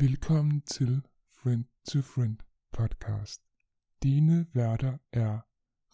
Velkommen 0.00 0.60
til 0.60 1.02
Friend 1.42 1.64
to 1.90 2.00
Friend 2.00 2.36
podcast. 2.72 3.42
Dine 4.02 4.46
værter 4.54 4.98
er 5.12 5.38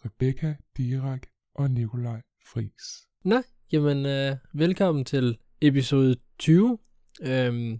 Rebecca 0.05 0.55
Dirak 0.77 1.27
og 1.55 1.71
Nikolaj 1.71 2.21
Fris. 2.45 3.07
Nå, 3.23 3.41
jamen 3.71 4.05
øh, 4.05 4.37
velkommen 4.53 5.05
til 5.05 5.37
episode 5.61 6.15
20, 6.37 6.77
øhm, 7.21 7.79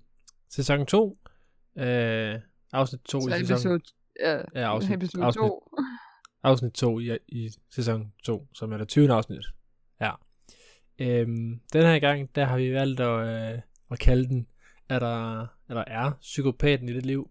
sæson 0.49 0.85
2, 0.85 1.19
øh, 1.77 2.39
afsnit 2.71 3.01
2 3.01 3.21
Så 3.21 3.27
i 3.27 3.39
sæson, 3.39 3.53
episode, 3.53 3.81
ja, 4.19 4.37
ja, 4.55 4.67
afsnit, 4.67 4.95
episode 4.95 5.25
afsnit, 5.25 5.41
2. 5.41 5.69
afsnit 6.43 6.73
2 6.73 6.99
i, 6.99 7.17
i 7.27 7.49
sæson 7.71 8.13
2, 8.23 8.47
som 8.53 8.71
er 8.71 8.77
det 8.77 8.87
20. 8.87 9.13
afsnit. 9.13 9.45
Ja. 10.01 10.11
Øhm, 10.99 11.61
den 11.73 11.81
her 11.81 11.99
gang, 11.99 12.35
der 12.35 12.45
har 12.45 12.57
vi 12.57 12.73
valgt 12.73 12.99
at, 12.99 13.53
øh, 13.53 13.61
at 13.91 13.99
kalde 13.99 14.27
den, 14.27 14.47
er 14.89 14.99
der, 14.99 15.47
eller 15.69 15.83
er 15.87 16.11
psykopaten 16.21 16.89
i 16.89 16.93
dit 16.93 17.05
liv. 17.05 17.29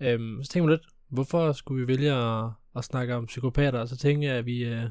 Øhm, 0.00 0.42
så 0.42 0.50
tænker 0.50 0.70
jeg 0.70 0.78
lidt, 0.78 0.88
hvorfor 1.08 1.52
skulle 1.52 1.86
vi 1.86 1.92
vælge 1.92 2.12
at, 2.12 2.50
at 2.76 2.84
snakke 2.84 3.14
om 3.14 3.26
psykopater? 3.26 3.80
Og 3.80 3.88
så 3.88 3.96
tænker 3.96 4.28
jeg, 4.28 4.38
at 4.38 4.46
vi, 4.46 4.64
øh, 4.64 4.84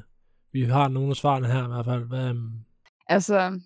vi 0.52 0.62
har 0.62 0.88
nogle 0.88 1.10
af 1.10 1.16
svarene 1.16 1.46
her 1.46 1.64
i 1.64 1.68
hvert 1.68 1.84
fald. 1.84 2.04
Hvad, 2.04 2.28
øhm, 2.28 2.50
Altså, 3.08 3.60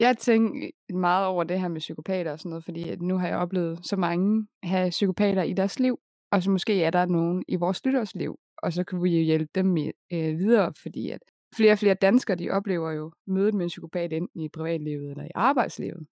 jeg 0.00 0.18
tænker 0.18 0.70
meget 0.94 1.26
over 1.26 1.44
det 1.44 1.60
her 1.60 1.68
med 1.68 1.80
psykopater 1.80 2.32
og 2.32 2.38
sådan 2.38 2.50
noget, 2.50 2.64
fordi 2.64 2.88
at 2.88 3.02
nu 3.02 3.18
har 3.18 3.28
jeg 3.28 3.38
oplevet 3.38 3.86
så 3.86 3.96
mange 3.96 4.46
have 4.62 4.90
psykopater 4.90 5.42
i 5.42 5.52
deres 5.52 5.80
liv, 5.80 5.98
og 6.32 6.42
så 6.42 6.50
måske 6.50 6.82
er 6.82 6.90
der 6.90 7.06
nogen 7.06 7.44
i 7.48 7.56
vores 7.56 7.84
lyttersliv, 7.84 8.38
og 8.62 8.72
så 8.72 8.84
kan 8.84 9.02
vi 9.02 9.18
jo 9.18 9.24
hjælpe 9.24 9.50
dem 9.54 9.76
i, 9.76 9.90
øh, 10.12 10.38
videre, 10.38 10.72
fordi 10.82 11.10
at 11.10 11.20
flere 11.56 11.72
og 11.72 11.78
flere 11.78 11.94
danskere, 11.94 12.36
de 12.36 12.50
oplever 12.50 12.90
jo 12.90 13.12
mødet 13.26 13.54
med 13.54 13.64
en 13.64 13.68
psykopat 13.68 14.12
enten 14.12 14.40
i 14.40 14.48
privatlivet 14.48 15.10
eller 15.10 15.24
i 15.24 15.30
arbejdslivet. 15.34 16.06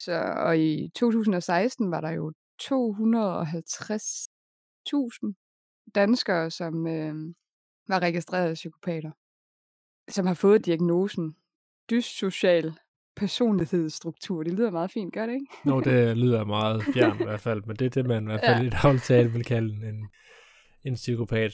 Så, 0.00 0.12
og 0.36 0.58
i 0.58 0.88
2016 0.94 1.90
var 1.90 2.00
der 2.00 2.10
jo 2.10 2.32
250.000 2.62 5.32
danskere, 5.94 6.50
som 6.50 6.86
øh, 6.86 7.14
var 7.88 8.02
registreret 8.02 8.54
psykopater, 8.54 9.10
som 10.10 10.26
har 10.26 10.34
fået 10.34 10.66
diagnosen 10.66 11.36
dyssocial 11.90 12.72
personlighedsstruktur. 13.16 14.42
Det 14.42 14.52
lyder 14.52 14.70
meget 14.70 14.90
fint, 14.90 15.14
gør 15.14 15.26
det 15.26 15.32
ikke? 15.32 15.46
Nå, 15.64 15.80
det 15.80 16.16
lyder 16.24 16.44
meget 16.44 16.82
fjern 16.94 17.20
i 17.20 17.24
hvert 17.24 17.40
fald, 17.40 17.62
men 17.66 17.76
det 17.76 17.86
er 17.86 17.90
det, 17.90 18.06
man 18.06 18.22
i 18.22 18.26
hvert 18.26 18.40
fald 18.46 18.60
Ja. 18.60 18.66
i 18.66 18.70
dagligt 18.82 19.04
tale 19.04 19.32
vil 19.32 19.44
kalde 19.44 19.88
en, 19.88 20.08
en 20.84 20.94
psykopat. 20.94 21.52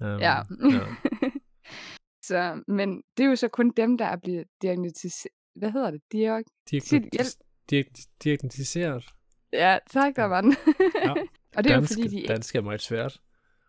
Um, 0.00 0.06
Ja. 0.06 0.16
ja. 0.16 0.42
så, 2.28 2.62
men 2.68 3.02
det 3.16 3.24
er 3.24 3.28
jo 3.28 3.36
så 3.36 3.48
kun 3.48 3.70
dem, 3.76 3.98
der 3.98 4.04
er 4.04 4.16
blevet 4.16 4.46
diagnostiseret. 4.62 5.32
Hvad 5.56 5.70
hedder 5.72 5.90
det? 5.90 6.00
Diag 6.12 6.44
Diagnotis- 6.74 7.38
diag- 7.72 8.06
diagnostiseret. 8.24 9.04
ja, 9.52 9.78
tak, 9.90 10.16
der 10.16 10.24
var 10.24 10.40
den. 10.40 10.56
Ja. 11.04 11.10
Og 11.56 11.64
det 11.64 11.70
er 11.70 11.74
jo 11.74 11.80
dansk, 11.80 11.92
fordi, 12.02 12.22
de... 12.22 12.26
dansk 12.28 12.54
er 12.56 12.60
meget 12.60 12.82
svært. 12.82 13.20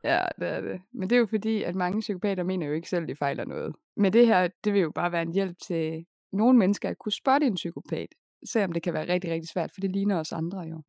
Ja, 0.03 0.25
det 0.39 0.47
er 0.49 0.61
det. 0.61 0.81
Men 0.93 1.09
det 1.09 1.15
er 1.15 1.19
jo 1.19 1.25
fordi, 1.25 1.63
at 1.63 1.75
mange 1.75 1.99
psykopater 1.99 2.43
mener 2.43 2.67
jo 2.67 2.73
ikke 2.73 2.89
selv, 2.89 3.07
de 3.07 3.15
fejler 3.15 3.45
noget. 3.45 3.75
Men 3.97 4.13
det 4.13 4.27
her, 4.27 4.47
det 4.63 4.73
vil 4.73 4.81
jo 4.81 4.91
bare 4.95 5.11
være 5.11 5.21
en 5.21 5.33
hjælp 5.33 5.57
til 5.67 6.05
nogle 6.33 6.59
mennesker 6.59 6.89
at 6.89 6.97
kunne 6.97 7.11
spotte 7.11 7.47
en 7.47 7.55
psykopat. 7.55 8.07
Selvom 8.49 8.71
det 8.71 8.83
kan 8.83 8.93
være 8.93 9.13
rigtig, 9.13 9.31
rigtig 9.31 9.49
svært, 9.49 9.71
for 9.73 9.81
det 9.81 9.91
ligner 9.91 10.19
os 10.19 10.31
andre 10.31 10.59
jo. 10.59 10.83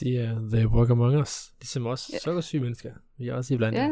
De 0.00 0.18
er 0.18 0.48
they 0.52 0.66
walk 0.66 0.90
among 0.90 1.16
us, 1.20 1.52
ligesom 1.60 1.86
os 1.86 2.10
Ja. 2.12 2.18
sukkersyge 2.18 2.62
mennesker. 2.62 2.92
Vi 3.18 3.28
er 3.28 3.34
også 3.34 3.54
iblandt. 3.54 3.78
Ja. 3.78 3.90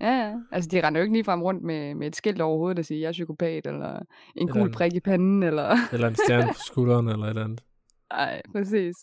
Ja, 0.00 0.06
ja. 0.26 0.34
Altså, 0.52 0.70
de 0.70 0.86
render 0.86 1.00
jo 1.00 1.02
ikke 1.02 1.14
ligefrem 1.14 1.42
rundt 1.42 1.62
med, 1.62 1.94
med 1.94 2.06
et 2.06 2.16
skilt 2.16 2.40
over 2.40 2.58
hovedet, 2.58 2.76
der 2.76 2.82
siger, 2.82 3.00
jeg 3.00 3.08
er 3.08 3.12
psykopat, 3.12 3.66
eller 3.66 3.96
en 3.96 4.04
Eller 4.36 4.52
gul 4.52 4.66
en- 4.66 4.72
prik 4.72 4.94
i 4.94 5.00
panden, 5.00 5.42
eller... 5.42 5.76
Eller 5.92 6.08
en 6.08 6.14
stjerne 6.14 6.46
på 6.48 6.58
skulderen, 6.66 7.08
eller 7.08 7.24
et 7.24 7.28
eller 7.28 7.44
andet. 7.44 7.64
Nej, 8.16 8.42
præcis. 8.52 8.96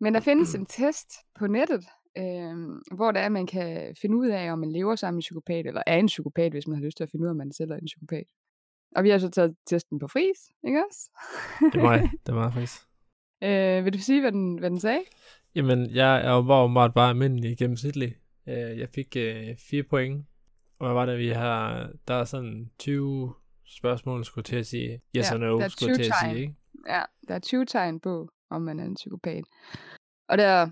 Men 0.00 0.14
der 0.14 0.20
findes 0.20 0.54
en 0.54 0.66
test 0.78 1.10
på 1.38 1.46
nettet, 1.46 1.84
øh, 2.18 2.56
hvor 2.96 3.10
der 3.10 3.20
er, 3.20 3.26
at 3.26 3.32
man 3.32 3.46
kan 3.46 3.96
finde 4.00 4.16
ud 4.16 4.28
af, 4.28 4.52
om 4.52 4.58
man 4.58 4.72
lever 4.72 4.96
sammen 4.96 5.14
med 5.16 5.18
en 5.18 5.26
psykopat, 5.26 5.66
eller 5.66 5.82
er 5.86 5.96
en 5.96 6.06
psykopat, 6.06 6.52
hvis 6.52 6.66
man 6.66 6.76
har 6.76 6.84
lyst 6.84 6.96
til 6.96 7.04
at 7.04 7.10
finde 7.10 7.22
ud 7.22 7.28
af, 7.28 7.30
om 7.30 7.36
man 7.36 7.52
selv 7.52 7.70
er 7.70 7.76
en 7.76 7.84
psykopat. 7.86 8.24
Og 8.96 9.04
vi 9.04 9.10
har 9.10 9.18
så 9.18 9.30
taget 9.30 9.56
testen 9.66 9.98
på 9.98 10.08
fris, 10.08 10.38
ikke 10.66 10.84
også? 10.90 11.10
Det 11.72 11.82
mig. 11.82 12.10
Det 12.26 12.34
mig, 12.34 12.52
faktisk. 12.52 12.82
øh, 13.42 13.84
vil 13.84 13.92
du 13.92 13.98
sige, 13.98 14.20
hvad 14.20 14.32
den, 14.32 14.58
hvad 14.58 14.70
den 14.70 14.80
sagde? 14.80 15.00
Jamen, 15.54 15.90
jeg 15.90 16.26
er 16.26 16.30
jo 16.34 16.42
bare 16.42 16.62
åbenbart 16.64 16.94
bare 16.94 17.08
almindelig 17.10 17.58
gennemsnitlig. 17.58 18.14
Øh, 18.48 18.78
Jeg 18.78 18.88
fik 18.94 19.16
øh, 19.16 19.56
4 19.70 19.82
point. 19.82 20.26
Og 20.78 20.86
hvad 20.86 20.94
var 20.94 21.06
det, 21.06 21.18
vi 21.18 21.28
har... 21.28 21.90
Der 22.08 22.14
er 22.14 22.24
sådan 22.24 22.70
20 22.78 23.34
spørgsmål, 23.66 24.24
skulle 24.24 24.44
til 24.44 24.56
at 24.56 24.66
sige. 24.66 25.00
Yes 25.16 25.30
Ja, 25.30 25.34
or 25.34 25.38
no, 25.38 25.58
der 25.58 25.68
skulle 25.68 25.94
til 25.94 26.02
at 26.02 26.12
20 26.22 26.30
sige, 26.30 26.40
ikke? 26.40 26.54
Ja, 26.88 27.02
der 27.28 27.34
er 27.34 27.38
20 27.38 27.64
tegn 27.64 28.00
på, 28.00 28.28
om 28.50 28.62
man 28.62 28.80
er 28.80 28.84
en 28.84 28.94
psykopat. 28.94 29.44
Og 30.28 30.38
der 30.38 30.70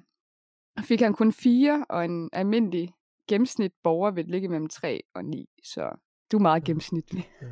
fik 0.85 1.01
han 1.01 1.15
kun 1.15 1.33
4, 1.33 1.87
og 1.89 2.05
en 2.05 2.31
almindelig 2.33 2.95
gennemsnit 3.29 3.73
borger 3.83 4.11
vil 4.11 4.25
ligge 4.27 4.49
mellem 4.49 4.69
3 4.69 5.03
og 5.15 5.25
9. 5.25 5.47
Så 5.65 5.91
du 6.33 6.37
er 6.37 6.41
meget 6.43 6.65
gennemsnitlig. 6.65 7.31
Øh, 7.43 7.49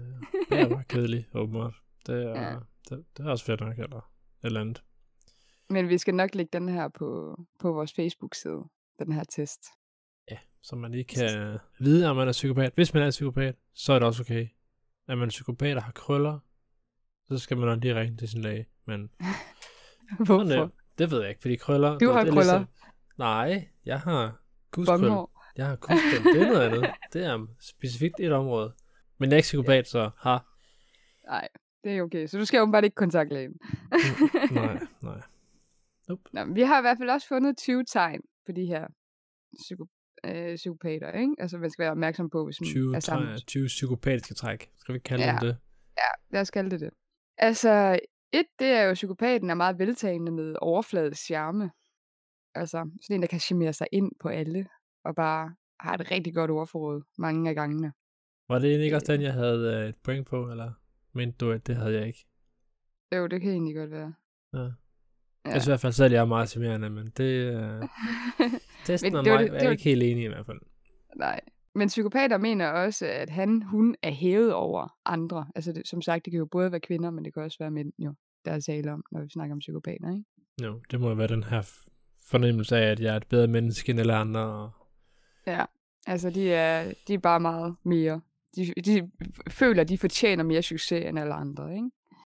Det 0.50 0.60
er 0.60 0.68
bare 0.68 0.84
kedeligt, 0.88 1.28
åbenbart. 1.34 1.74
Det 2.06 2.14
er, 2.14 2.28
Ja. 2.30 2.42
ja. 2.50 2.58
det, 2.88 3.04
det 3.16 3.26
er 3.26 3.30
også 3.30 3.44
fedt 3.44 3.60
nok, 3.60 3.78
eller 3.78 4.10
eller 4.42 4.60
andet. 4.60 4.82
Men 5.70 5.88
vi 5.88 5.98
skal 5.98 6.14
nok 6.14 6.34
lægge 6.34 6.50
den 6.58 6.68
her 6.68 6.88
på, 6.88 7.36
på 7.58 7.72
vores 7.72 7.92
Facebook-side, 7.94 8.64
den 8.98 9.12
her 9.12 9.24
test. 9.24 9.60
Ja, 10.30 10.38
så 10.62 10.76
man 10.76 10.94
ikke 10.94 11.14
kan 11.14 11.58
vide, 11.78 12.10
om 12.10 12.16
man 12.16 12.28
er 12.28 12.32
psykopat. 12.32 12.72
Hvis 12.74 12.94
man 12.94 13.02
er 13.02 13.10
psykopat, 13.10 13.56
så 13.74 13.92
er 13.92 13.98
det 13.98 14.06
også 14.06 14.22
okay. 14.22 14.48
Er 15.08 15.14
man 15.14 15.28
psykopat 15.28 15.76
og 15.76 15.82
har 15.82 15.92
krøller, 15.92 16.38
så 17.28 17.38
skal 17.38 17.56
man 17.56 17.66
nok 17.66 17.82
lige 17.82 17.94
ringe 18.00 18.16
til 18.16 18.28
sin 18.28 18.40
læge. 18.42 18.66
Men 18.86 19.10
Hvorfor? 20.26 20.44
det. 20.44 20.70
det 20.98 21.10
ved 21.10 21.20
jeg 21.20 21.28
ikke, 21.28 21.40
fordi 21.40 21.56
krøller... 21.56 21.98
Du 21.98 22.10
har 22.10 22.20
det 22.20 22.28
er 22.28 22.34
krøller. 22.34 22.58
Ligesom, 22.58 22.66
nej, 23.18 23.68
jeg 23.84 24.00
har 24.00 24.40
kuskrøl. 24.70 25.26
Jeg 25.56 25.66
har 25.66 25.76
kuskrøl. 25.76 26.34
Det 26.34 26.42
er 26.42 26.46
noget 26.46 26.60
andet. 26.60 26.90
Det 27.12 27.24
er 27.24 27.46
specifikt 27.60 28.14
et 28.20 28.32
område. 28.32 28.74
Men 29.18 29.30
jeg 29.30 29.34
er 29.34 29.38
ikke 29.38 29.44
psykopat, 29.46 29.88
så 29.88 30.10
ha. 30.18 30.38
Nej, 31.26 31.48
det 31.84 31.96
er 31.98 32.02
okay. 32.02 32.26
Så 32.26 32.38
du 32.38 32.44
skal 32.44 32.60
åbenbart 32.62 32.84
ikke 32.84 32.94
kontakte 32.94 33.34
lægen. 33.34 33.52
Nej, 34.50 34.78
nej. 35.02 35.20
Nope. 36.08 36.22
Nå, 36.32 36.44
vi 36.54 36.60
har 36.62 36.78
i 36.78 36.82
hvert 36.82 36.98
fald 36.98 37.10
også 37.10 37.28
fundet 37.28 37.56
20 37.58 37.84
tegn 37.84 38.20
på 38.46 38.52
de 38.52 38.66
her 38.66 38.86
psyko, 39.62 39.86
øh, 40.24 40.56
psykopater, 40.56 41.12
ikke? 41.12 41.34
Altså, 41.38 41.58
man 41.58 41.70
skal 41.70 41.82
være 41.82 41.90
opmærksom 41.90 42.30
på, 42.30 42.44
hvis 42.44 42.60
man 42.60 42.66
20, 42.68 42.96
er 42.96 43.00
sammen. 43.00 43.28
træ, 43.28 43.44
20 43.46 43.66
psykopatiske 43.66 44.34
træk. 44.34 44.70
Skal 44.78 44.94
vi 44.94 44.98
kalde 44.98 45.24
Ja. 45.24 45.30
dem 45.30 45.38
det? 45.40 45.56
Ja, 45.98 46.34
lad 46.36 46.40
os 46.40 46.50
kalde 46.50 46.70
det 46.70 46.80
det. 46.80 46.90
Altså, 47.38 47.98
et, 48.32 48.46
det 48.58 48.66
er 48.68 48.82
jo, 48.82 48.94
psykopaten 48.94 49.50
er 49.50 49.54
meget 49.54 49.78
veltagende 49.78 50.32
med 50.32 50.56
overfladisk 50.60 51.22
charme. 51.24 51.70
Altså, 52.54 52.90
sådan 53.02 53.14
en, 53.16 53.22
der 53.22 53.28
kan 53.28 53.40
charmere 53.40 53.72
sig 53.72 53.86
ind 53.92 54.10
på 54.20 54.28
alle, 54.28 54.66
og 55.04 55.14
bare 55.14 55.54
har 55.80 55.94
et 55.94 56.10
rigtig 56.10 56.34
godt 56.34 56.50
ordforråd 56.50 57.02
mange 57.18 57.48
af 57.48 57.54
gangene. 57.54 57.92
Var 58.48 58.58
det 58.58 58.68
egentlig 58.68 58.84
ikke 58.84 58.96
også 58.96 59.12
den, 59.12 59.22
jeg 59.22 59.32
havde 59.32 59.76
øh, 59.82 59.88
et 59.88 59.96
point 60.04 60.26
på, 60.26 60.50
eller 60.50 60.72
mente 61.12 61.36
du, 61.38 61.50
at 61.52 61.66
det 61.66 61.76
havde 61.76 61.94
jeg 61.94 62.06
ikke? 62.06 62.26
Jo, 63.16 63.26
det 63.26 63.40
kan 63.40 63.50
egentlig 63.50 63.76
godt 63.76 63.90
være. 63.90 64.14
Ja. 64.52 64.58
Ja. 64.58 64.70
Jeg 65.44 65.52
synes 65.52 65.66
i 65.66 65.70
hvert 65.70 65.80
fald 65.80 65.92
selv, 65.92 66.12
jeg 66.12 66.20
er 66.20 66.24
meget 66.24 66.48
charmerende, 66.50 66.90
men 66.90 67.06
det... 67.10 67.54
Øh, 67.54 67.82
testen 68.86 69.12
Men 69.12 69.18
og 69.18 69.24
det 69.24 69.32
var 69.32 69.38
mig 69.38 69.48
det- 69.50 69.56
er 69.56 69.60
det 69.64 69.70
ikke 69.70 69.84
helt 69.84 70.02
enig 70.02 70.24
i 70.24 70.28
hvert 70.28 70.46
fald. 70.46 70.60
Nej. 71.16 71.40
Men 71.74 71.88
psykopater 71.88 72.38
mener 72.38 72.68
også, 72.68 73.06
at 73.06 73.30
han, 73.30 73.62
hun 73.62 73.94
er 74.02 74.10
hævet 74.10 74.52
over 74.54 74.88
andre. 75.04 75.46
Altså, 75.54 75.72
det, 75.72 75.88
som 75.88 76.02
sagt, 76.02 76.24
det 76.24 76.30
kan 76.30 76.38
jo 76.38 76.46
både 76.46 76.72
være 76.72 76.80
kvinder, 76.80 77.10
men 77.10 77.24
det 77.24 77.34
kan 77.34 77.42
også 77.42 77.58
være 77.60 77.70
mænd, 77.70 77.92
jo, 77.98 78.14
der 78.44 78.52
er 78.52 78.60
tale 78.60 78.92
om, 78.92 79.04
når 79.12 79.22
vi 79.22 79.28
snakker 79.28 79.54
om 79.54 79.58
psykopater, 79.58 80.10
ikke? 80.10 80.24
Jo, 80.62 80.80
det 80.90 81.00
må 81.00 81.08
jo 81.08 81.14
være 81.14 81.28
den 81.28 81.42
her 81.42 81.62
fornemmelse 82.30 82.76
af, 82.76 82.90
at 82.90 83.00
jeg 83.00 83.12
er 83.12 83.16
et 83.16 83.26
bedre 83.26 83.46
menneske 83.46 83.90
end 83.90 84.00
alle 84.00 84.14
andre. 84.14 84.70
Ja, 85.46 85.64
altså 86.06 86.30
de 86.30 86.52
er, 86.52 86.92
de 87.08 87.14
er 87.14 87.18
bare 87.18 87.40
meget 87.40 87.76
mere. 87.84 88.20
De, 88.56 88.72
de 88.84 89.10
føler, 89.50 89.84
de 89.84 89.98
fortjener 89.98 90.44
mere 90.44 90.62
succes 90.62 91.04
end 91.06 91.18
alle 91.18 91.34
andre, 91.34 91.74
ikke? 91.74 91.90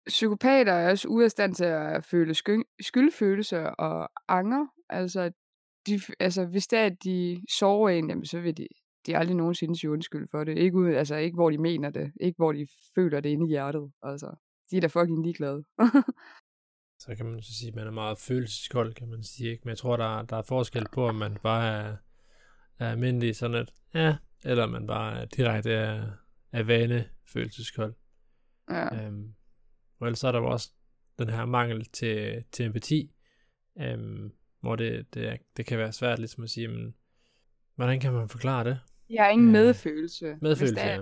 Psykopater 0.08 0.74
er 0.74 0.90
også 0.90 1.08
ude 1.08 1.26
af 1.26 1.32
stand 1.32 1.56
til 1.56 1.64
at 1.66 2.06
føle 2.06 2.34
sky- 2.34 2.68
skyldfølelse 2.82 3.70
og 3.70 4.10
anger. 4.28 4.68
Altså, 4.90 5.32
de, 5.88 6.00
altså 6.20 6.46
hvis 6.46 6.68
det 6.68 6.80
er, 6.80 6.86
at 6.86 7.04
de 7.04 7.42
sover 7.58 7.90
en, 7.90 8.10
jamen, 8.10 8.26
så 8.26 8.40
vil 8.40 8.58
de, 8.58 8.68
de 9.06 9.18
aldrig 9.18 9.36
nogensinde 9.38 9.80
sige 9.80 9.92
undskyld 9.92 10.28
for 10.32 10.44
det. 10.44 10.58
Ikke, 10.58 10.78
ud, 10.78 10.94
altså, 10.94 11.16
ikke 11.16 11.36
hvor 11.36 11.50
de 11.50 11.58
mener 11.58 11.90
det. 11.90 12.12
Ikke 12.22 12.36
hvor 12.38 12.52
de 12.52 12.68
føler 12.96 13.20
det 13.20 13.30
inde 13.30 13.46
i 13.46 13.50
hjertet. 13.50 13.92
Altså, 14.04 14.36
de 14.72 14.78
er 14.78 14.82
da 14.82 14.88
fucking 14.88 15.24
ligeglade. 15.24 15.64
Så 17.00 17.16
kan 17.18 17.26
man 17.26 17.42
så 17.42 17.54
sige, 17.60 17.70
at 17.70 17.76
man 17.76 17.88
er 17.88 17.92
meget 17.92 18.18
følelseskold, 18.18 18.94
kan 18.94 19.08
man 19.10 19.24
sige. 19.24 19.52
Ikke? 19.52 19.62
Men 19.64 19.70
jeg 19.70 19.78
tror, 19.78 19.98
der, 19.98 20.18
er- 20.20 20.22
der 20.26 20.38
er 20.38 20.42
forskel 20.42 20.86
på, 20.94 21.08
om 21.08 21.16
man 21.16 21.38
bare 21.44 21.68
er, 21.68 21.98
er 22.80 22.92
almindelig 22.92 23.36
sådan 23.36 23.56
et, 23.58 23.74
ja, 23.94 24.18
eller 24.46 24.64
om 24.64 24.70
man 24.70 24.88
bare 24.88 25.22
er 25.22 25.26
direkte 25.26 25.72
er, 25.72 26.12
er 26.52 26.64
vane 26.64 27.10
følelseskold. 27.34 27.94
ja. 28.70 29.06
Øhm, 29.08 29.34
og 30.00 30.08
ellers 30.08 30.20
så 30.20 30.28
er 30.28 30.32
der 30.32 30.40
jo 30.40 30.46
også 30.52 30.72
den 31.20 31.30
her 31.30 31.46
mangel 31.46 31.86
til, 31.86 32.44
til 32.52 32.66
empati, 32.66 33.12
øhm, 33.80 34.32
hvor 34.62 34.76
det, 34.76 35.14
det, 35.14 35.38
det 35.58 35.66
kan 35.66 35.78
være 35.78 35.92
svært 35.92 36.20
ligesom 36.20 36.44
at 36.44 36.50
sige, 36.50 36.68
men, 36.68 36.96
hvordan 37.76 38.00
kan 38.00 38.14
man 38.14 38.30
forklare 38.30 38.64
det? 38.64 38.80
Jeg 39.10 39.24
har 39.24 39.30
ingen 39.30 39.48
Ja. 39.48 39.52
medfølelse. 39.52 40.32
Hvis 40.34 40.42
Medfølelse, 40.42 40.76
det 40.76 40.84
er, 40.84 40.96
ja. 40.96 41.02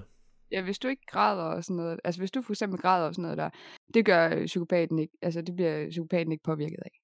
Ja, 0.51 0.61
hvis 0.63 0.79
du 0.79 0.87
ikke 0.87 1.05
græder 1.07 1.43
og 1.43 1.63
sådan 1.63 1.75
noget, 1.75 1.99
altså 2.03 2.21
hvis 2.21 2.31
du 2.31 2.41
for 2.41 2.53
eksempel 2.53 2.79
græder 2.79 3.07
og 3.07 3.13
sådan 3.15 3.21
noget 3.21 3.37
der, 3.37 3.49
det 3.93 4.05
gør 4.05 4.45
psykopaten 4.45 4.99
ikke, 4.99 5.17
altså 5.21 5.41
det 5.41 5.55
bliver 5.55 5.89
psykopaten 5.89 6.31
ikke 6.31 6.43
påvirket 6.43 6.79
af. 6.85 6.99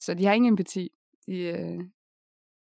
Så 0.00 0.14
de 0.14 0.24
har 0.24 0.32
ingen 0.34 0.52
empati. 0.52 0.90
De, 1.26 1.38
øh, 1.38 1.54
Det 1.54 1.90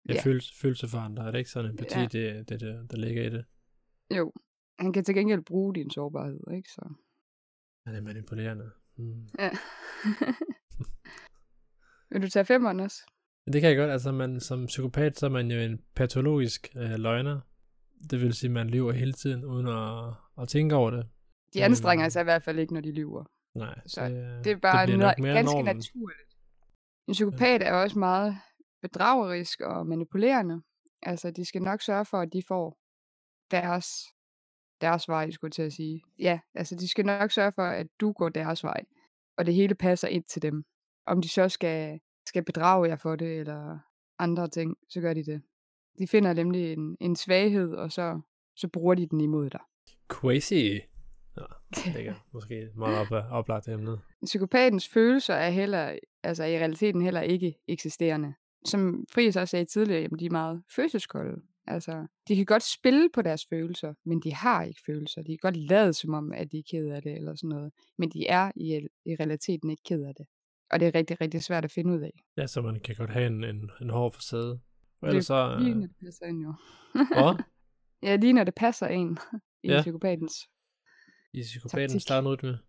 er 0.10 0.14
Ja. 0.14 0.22
følelse, 0.24 0.54
følelse 0.62 0.88
for 0.88 0.98
andre. 0.98 1.28
Er 1.28 1.32
det 1.32 1.38
ikke 1.38 1.50
sådan 1.50 1.66
en 1.66 1.72
empati, 1.72 2.00
Ja. 2.00 2.06
det, 2.06 2.50
det, 2.50 2.60
det, 2.60 2.92
der 2.92 2.98
ligger 2.98 3.24
i 3.24 3.30
det? 3.30 3.46
jo, 4.18 4.34
han 4.80 4.94
kan 4.94 5.04
til 5.04 5.16
gengæld 5.16 5.42
bruge 5.42 5.76
din 5.76 5.92
sårbarhed, 5.92 6.40
ikke? 6.56 6.70
Så, 6.70 6.94
Han 7.86 7.96
er 7.96 8.02
manipulerende. 8.02 8.72
Hmm. 8.96 9.28
ja. 9.40 9.50
Vil 12.12 12.22
du 12.22 12.30
tage 12.30 12.46
femmeren 12.46 12.80
også? 12.80 13.06
Men 13.48 13.54
Det 13.54 13.62
kan 13.62 13.70
jeg 13.70 13.78
godt. 13.78 13.92
Altså, 13.92 14.12
man, 14.12 14.40
som 14.40 14.66
psykopat, 14.66 15.18
så 15.20 15.26
er 15.26 15.30
man 15.30 15.52
jo 15.52 15.60
en 15.60 15.82
patologisk 15.96 16.70
øh, 16.76 16.90
løgner. 16.92 17.40
Det 18.10 18.22
vil 18.22 18.34
sige, 18.34 18.48
at 18.48 18.52
man 18.54 18.70
lyver 18.70 18.92
hele 18.92 19.14
tiden, 19.14 19.46
uden 19.46 19.68
at, 19.68 20.14
at 20.42 20.48
tænke 20.50 20.76
over 20.76 20.92
det. 20.92 21.08
De 21.54 21.64
anstrenger 21.64 22.06
Øhm. 22.06 22.10
sig 22.10 22.22
i 22.22 22.24
hvert 22.24 22.44
fald 22.44 22.60
ikke, 22.60 22.74
når 22.74 22.82
de 22.82 22.92
lyver. 22.92 23.24
Nej, 23.56 23.80
Så 23.86 24.06
det, 24.10 24.46
Det 24.46 24.52
er 24.52 24.58
bare 24.58 24.86
bliver 24.86 24.98
noget, 24.98 25.16
ganske 25.18 25.56
normen. 25.56 25.76
naturligt. 25.76 26.20
En 27.08 27.12
psykopat 27.12 27.62
er 27.64 27.72
også 27.74 28.00
meget 28.00 28.38
bedragerisk 28.82 29.62
og 29.62 29.88
manipulerende. 29.88 30.62
Altså, 31.02 31.32
de 31.32 31.46
skal 31.46 31.62
nok 31.62 31.82
sørge 31.82 32.06
for, 32.06 32.18
at 32.18 32.34
de 32.34 32.44
får 32.48 32.78
deres, 33.52 33.88
deres 34.82 35.08
vej, 35.08 35.32
skulle 35.32 35.52
til 35.52 35.62
at 35.62 35.74
sige. 35.74 36.02
Ja, 36.20 36.40
altså, 36.56 36.76
de 36.76 36.88
skal 36.90 37.06
nok 37.06 37.32
sørge 37.32 37.52
for, 37.52 37.64
at 37.66 37.88
du 38.00 38.12
går 38.12 38.30
deres 38.30 38.64
vej. 38.64 38.84
Og 39.38 39.46
det 39.46 39.54
hele 39.54 39.76
passer 39.76 40.08
ind 40.08 40.24
til 40.24 40.42
dem. 40.42 40.64
Om 41.06 41.22
de 41.22 41.30
så 41.30 41.50
skal, 41.50 42.00
skal 42.28 42.44
bedrage 42.44 42.90
jer 42.90 42.96
for 42.96 43.16
det, 43.16 43.40
eller 43.40 43.80
andre 44.20 44.48
ting, 44.48 44.78
så 44.90 45.02
gør 45.02 45.14
de 45.14 45.24
det. 45.24 45.42
De 46.00 46.08
finder 46.08 46.34
nemlig 46.34 46.74
en, 46.74 46.98
en 47.00 47.16
svaghed, 47.16 47.74
og 47.74 47.92
så, 47.92 48.22
så 48.56 48.68
bruger 48.68 48.96
de 48.96 49.08
den 49.08 49.22
imod 49.22 49.50
dig. 49.50 49.62
Crazy. 50.08 50.54
Ja, 51.86 51.92
det 51.92 52.08
er 52.08 52.14
måske 52.34 52.70
meget 52.76 52.98
op, 52.98 53.26
oplagt 53.32 53.68
emnet. 53.68 54.00
Psykopatens 54.26 54.88
følelser 54.88 55.34
er 55.34 55.50
heller, 55.50 55.98
altså 56.24 56.44
i 56.44 56.58
realiteten 56.58 57.02
heller 57.02 57.22
ikke 57.22 57.56
eksisterende. 57.68 58.34
Som 58.66 59.06
Friis 59.12 59.36
også 59.36 59.52
sagde 59.52 59.66
tidligere, 59.66 60.02
jamen 60.02 60.20
de 60.20 60.26
er 60.26 60.30
meget 60.30 60.64
følelseskolde. 60.76 61.42
Altså, 61.68 62.08
de 62.28 62.36
kan 62.36 62.46
godt 62.46 62.64
spille 62.64 63.10
på 63.14 63.22
deres 63.22 63.46
følelser, 63.50 63.94
men 64.06 64.22
de 64.22 64.34
har 64.34 64.64
ikke 64.64 64.82
følelser. 64.86 65.22
De 65.22 65.32
kan 65.32 65.40
godt 65.42 65.58
lade 65.58 65.94
som 65.94 66.14
om, 66.14 66.32
at 66.32 66.52
de 66.52 66.60
er 66.60 66.64
ked 66.72 66.90
af 66.90 67.02
det 67.02 67.16
eller 67.16 67.36
sådan 67.36 67.50
noget. 67.50 67.72
Men 67.98 68.10
de 68.10 68.28
er 68.28 68.52
i, 68.56 68.88
i 69.06 69.16
realiteten 69.16 69.70
ikke 69.70 69.84
ked 69.84 70.04
af 70.04 70.16
det. 70.16 70.26
Og 70.72 70.80
det 70.80 70.88
er 70.88 70.96
rigtig, 70.96 71.22
rigtig 71.22 71.44
svært 71.44 71.66
at 71.66 71.72
finde 71.72 71.94
ud 71.94 72.02
af. 72.02 72.24
Ja, 72.38 72.48
så 72.48 72.62
man 72.62 72.80
kan 72.80 72.96
godt 72.96 73.10
have 73.10 73.28
en, 73.28 73.44
en, 73.44 73.70
en 73.82 73.90
hård 73.90 74.14
facade. 74.14 74.60
Og 75.02 75.08
ellers 75.08 75.26
så... 75.26 75.34
er 75.34 75.60
lige 75.60 75.72
Øh, 75.72 75.78
når 75.78 75.88
det 75.88 75.96
passer 76.06 76.26
ind 76.26 76.42
jo. 76.44 76.54
hvad? 76.94 77.44
Ja, 78.04 78.16
lige 78.16 78.34
når 78.34 78.44
det 78.44 78.56
passer 78.56 78.88
ind 78.88 79.18
i 79.64 79.68
Ja. 79.72 79.82
psykopatens. 79.82 80.34
I 81.34 81.42
psykopatens 81.42 81.92
Taktik. 81.94 82.02
startrytme. 82.02 82.60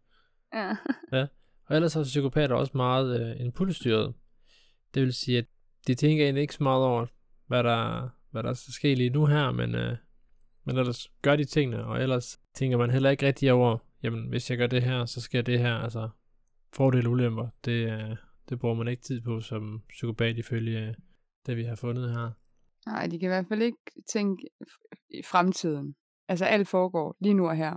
Ja. 1.12 1.27
Og 1.67 1.77
ellers 1.77 1.97
er 1.97 2.03
psykopater 2.03 2.55
også 2.55 2.73
meget 2.77 3.21
øh, 3.21 3.41
impulsstyret. 3.47 4.15
Det 4.94 5.03
vil 5.03 5.12
sige, 5.15 5.39
at 5.39 5.44
de 5.87 5.94
tænker 5.94 6.25
egentlig 6.25 6.43
ikke 6.43 6.55
så 6.55 6.62
meget 6.62 6.85
over, 6.85 7.06
hvad 7.47 7.65
der, 7.65 8.09
hvad 8.31 8.43
der 8.43 8.53
skal 8.53 8.73
ske 8.73 8.94
lige 8.94 9.11
nu 9.11 9.27
her, 9.27 9.51
men, 9.53 9.75
øh, 9.75 9.97
men 10.65 10.77
ellers 10.77 11.09
gør 11.23 11.37
de 11.37 11.44
tingene, 11.44 11.85
og 11.85 12.03
ellers 12.03 12.41
tænker 12.55 12.79
man 12.79 12.91
heller 12.91 13.11
ikke 13.11 13.27
rigtig 13.27 13.53
over, 13.53 13.79
jamen 14.03 14.29
hvis 14.29 14.51
jeg 14.51 14.59
gør 14.59 14.67
det 14.67 14.83
her, 14.83 15.05
så 15.05 15.21
sker 15.21 15.43
det 15.43 15.59
her, 15.59 15.75
altså 15.75 16.09
fordele 16.73 17.09
og 17.09 17.12
ulemper, 17.12 17.49
det, 17.65 17.93
øh, 17.93 18.17
det 18.49 18.59
bruger 18.59 18.75
man 18.75 18.88
ikke 18.88 19.03
tid 19.03 19.20
på 19.20 19.41
som 19.41 19.82
psykopat 19.88 20.38
ifølge 20.38 20.88
øh, 20.88 20.94
det, 21.47 21.56
vi 21.56 21.65
har 21.65 21.76
fundet 21.76 22.11
her. 22.11 22.31
Nej, 22.87 23.06
de 23.06 23.19
kan 23.19 23.26
i 23.26 23.32
hvert 23.35 23.47
fald 23.49 23.62
ikke 23.62 23.79
tænke 24.12 24.49
i 25.11 25.23
fremtiden. 25.23 25.94
Altså 26.29 26.44
alt 26.44 26.69
foregår 26.69 27.17
lige 27.20 27.35
nu 27.35 27.49
og 27.49 27.56
her. 27.56 27.76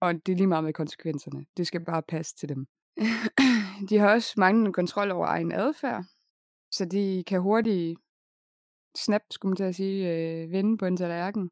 Og 0.00 0.14
det 0.26 0.32
er 0.32 0.36
lige 0.36 0.46
meget 0.46 0.64
med 0.64 0.72
konsekvenserne. 0.72 1.46
Det 1.56 1.66
skal 1.66 1.84
bare 1.84 2.02
passe 2.02 2.36
til 2.36 2.48
dem. 2.48 2.66
de 3.90 3.98
har 3.98 4.12
også 4.12 4.34
manglende 4.36 4.72
kontrol 4.72 5.10
over 5.10 5.26
egen 5.26 5.52
adfærd. 5.52 6.04
Så 6.72 6.84
de 6.84 7.24
kan 7.26 7.40
hurtigt 7.40 7.98
snap, 8.96 9.20
skulle 9.30 9.50
man 9.50 9.56
til 9.56 9.64
at 9.64 9.74
sige, 9.74 10.12
øh, 10.12 10.50
vende 10.50 10.78
på 10.78 10.86
en 10.86 10.96
tallerken. 10.96 11.50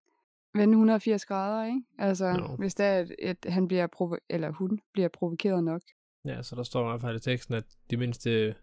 Vende 0.55 0.73
180 0.73 1.25
grader, 1.27 1.65
ikke? 1.67 1.81
Altså, 1.99 2.27
Jo. 2.27 2.57
hvis 2.59 2.75
det 2.75 2.87
er, 2.87 2.99
at, 2.99 3.11
at 3.23 3.53
han 3.53 3.69
bliver 3.69 3.87
provo- 3.97 4.27
eller 4.31 4.51
hun 4.51 4.79
bliver 4.93 5.09
provokeret 5.09 5.65
nok. 5.65 5.83
Ja, 6.25 6.43
så 6.43 6.57
der 6.57 6.63
står 6.63 6.87
i 6.87 6.91
hvert 6.91 7.01
fald 7.01 7.17
i 7.17 7.21
teksten, 7.21 7.55
at 7.55 7.65
de 7.91 7.97
mindste 7.97 8.55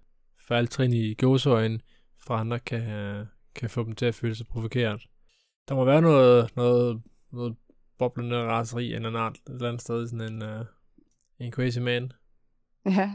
fejltrin 0.48 0.94
i 0.94 1.14
gåseøjne 1.14 1.80
fra 2.18 2.40
andre 2.40 2.60
kan, 2.60 3.26
kan 3.56 3.70
få 3.70 3.84
dem 3.84 3.96
til 3.96 4.06
at 4.06 4.16
føle 4.16 4.36
sig 4.36 4.48
provokeret. 4.48 5.08
Der 5.70 5.76
må 5.76 5.86
være 5.86 6.02
noget, 6.02 6.56
noget, 6.56 7.02
noget 7.32 7.56
boblende 7.98 8.38
raseri 8.38 8.88
en 8.88 8.94
eller 8.94 9.08
anden 9.08 9.22
art, 9.22 9.36
et 9.36 9.54
eller 9.54 9.68
andet 9.68 9.82
sted, 9.82 10.08
sådan 10.08 10.34
en, 10.34 10.42
uh, 10.42 10.66
en 11.40 11.52
crazy 11.52 11.78
man. 11.80 12.12
Ja. 12.86 13.12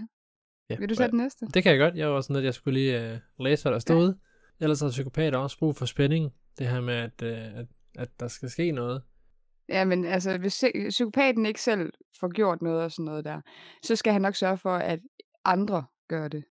Ja, 0.71 0.77
Vil 0.79 0.89
du 0.89 0.95
tage 0.95 1.11
den 1.11 1.19
næste? 1.19 1.47
Det 1.55 1.63
kan 1.63 1.73
jeg 1.73 1.79
godt. 1.79 1.95
Jeg 1.95 2.11
var 2.11 2.21
sådan, 2.21 2.37
at 2.37 2.45
jeg 2.45 2.55
skulle 2.55 2.81
lige 2.81 3.21
uh, 3.39 3.45
læse, 3.45 3.65
hvad 3.65 3.73
der 3.73 3.79
stod. 3.79 4.15
Ellers 4.61 4.81
har 4.81 4.91
psykopater 4.91 5.39
også 5.39 5.59
brug 5.59 5.77
for 5.77 5.87
spænding. 5.87 6.33
Det 6.59 6.69
her 6.69 6.81
med, 6.81 6.95
at, 6.95 7.23
uh, 7.23 7.59
at, 7.59 7.67
at 7.99 8.21
der 8.21 8.29
skal 8.29 8.51
ske 8.51 8.71
noget. 8.71 9.03
Ja, 9.69 9.85
men 9.85 10.05
altså, 10.05 10.39
hvis 10.39 10.65
psykopaten 10.89 11.47
ikke 11.47 11.63
selv 11.63 11.93
får 12.21 12.33
gjort 12.33 12.63
noget 12.63 12.83
og 12.83 12.93
sådan 12.93 13.05
noget 13.05 13.25
der, 13.25 13.41
så 13.83 13.97
skal 13.97 14.13
han 14.13 14.23
nok 14.23 14.35
sørge 14.35 14.59
for, 14.59 14.75
at 14.75 15.01
andre 15.45 15.85
gør 16.09 16.29
det. 16.29 16.45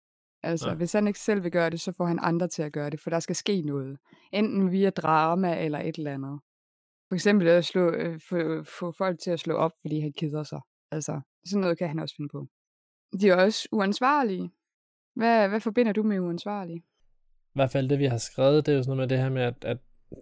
Altså, 0.43 0.69
ja. 0.69 0.75
hvis 0.75 0.93
han 0.93 1.07
ikke 1.07 1.19
selv 1.19 1.43
vil 1.43 1.51
gøre 1.51 1.69
det, 1.69 1.81
så 1.81 1.91
får 1.91 2.05
han 2.05 2.19
andre 2.21 2.47
til 2.47 2.63
at 2.63 2.73
gøre 2.73 2.89
det, 2.89 2.99
for 2.99 3.09
der 3.09 3.19
skal 3.19 3.35
ske 3.35 3.61
noget. 3.61 3.97
Enten 4.33 4.71
via 4.71 4.89
drama 4.89 5.65
eller 5.65 5.79
et 5.79 5.95
eller 5.95 6.13
andet. 6.13 6.39
For 7.09 7.15
eksempel 7.15 7.47
at 7.47 7.65
slå, 7.65 7.91
øh, 7.91 8.19
få, 8.29 8.63
få 8.63 8.91
folk 8.91 9.19
til 9.19 9.31
at 9.31 9.39
slå 9.39 9.55
op, 9.55 9.71
fordi 9.81 9.99
han 9.99 10.13
keder 10.13 10.43
sig. 10.43 10.61
Altså, 10.91 11.21
sådan 11.45 11.61
noget 11.61 11.77
kan 11.77 11.87
han 11.87 11.99
også 11.99 12.15
finde 12.15 12.29
på. 12.29 12.47
De 13.21 13.29
er 13.29 13.35
også 13.35 13.67
uansvarlige. 13.71 14.51
Hvad, 15.15 15.49
hvad 15.49 15.59
forbinder 15.59 15.93
du 15.93 16.03
med 16.03 16.19
uansvarlige? 16.19 16.77
I 16.77 17.53
hvert 17.55 17.71
fald 17.71 17.89
det, 17.89 17.99
vi 17.99 18.05
har 18.05 18.17
skrevet, 18.17 18.65
det 18.65 18.71
er 18.71 18.75
jo 18.75 18.83
sådan 18.83 18.97
noget 18.97 19.09
med 19.09 19.17
det 19.17 19.23
her 19.23 19.29
med, 19.29 19.41
at, 19.41 19.65
at 19.65 19.77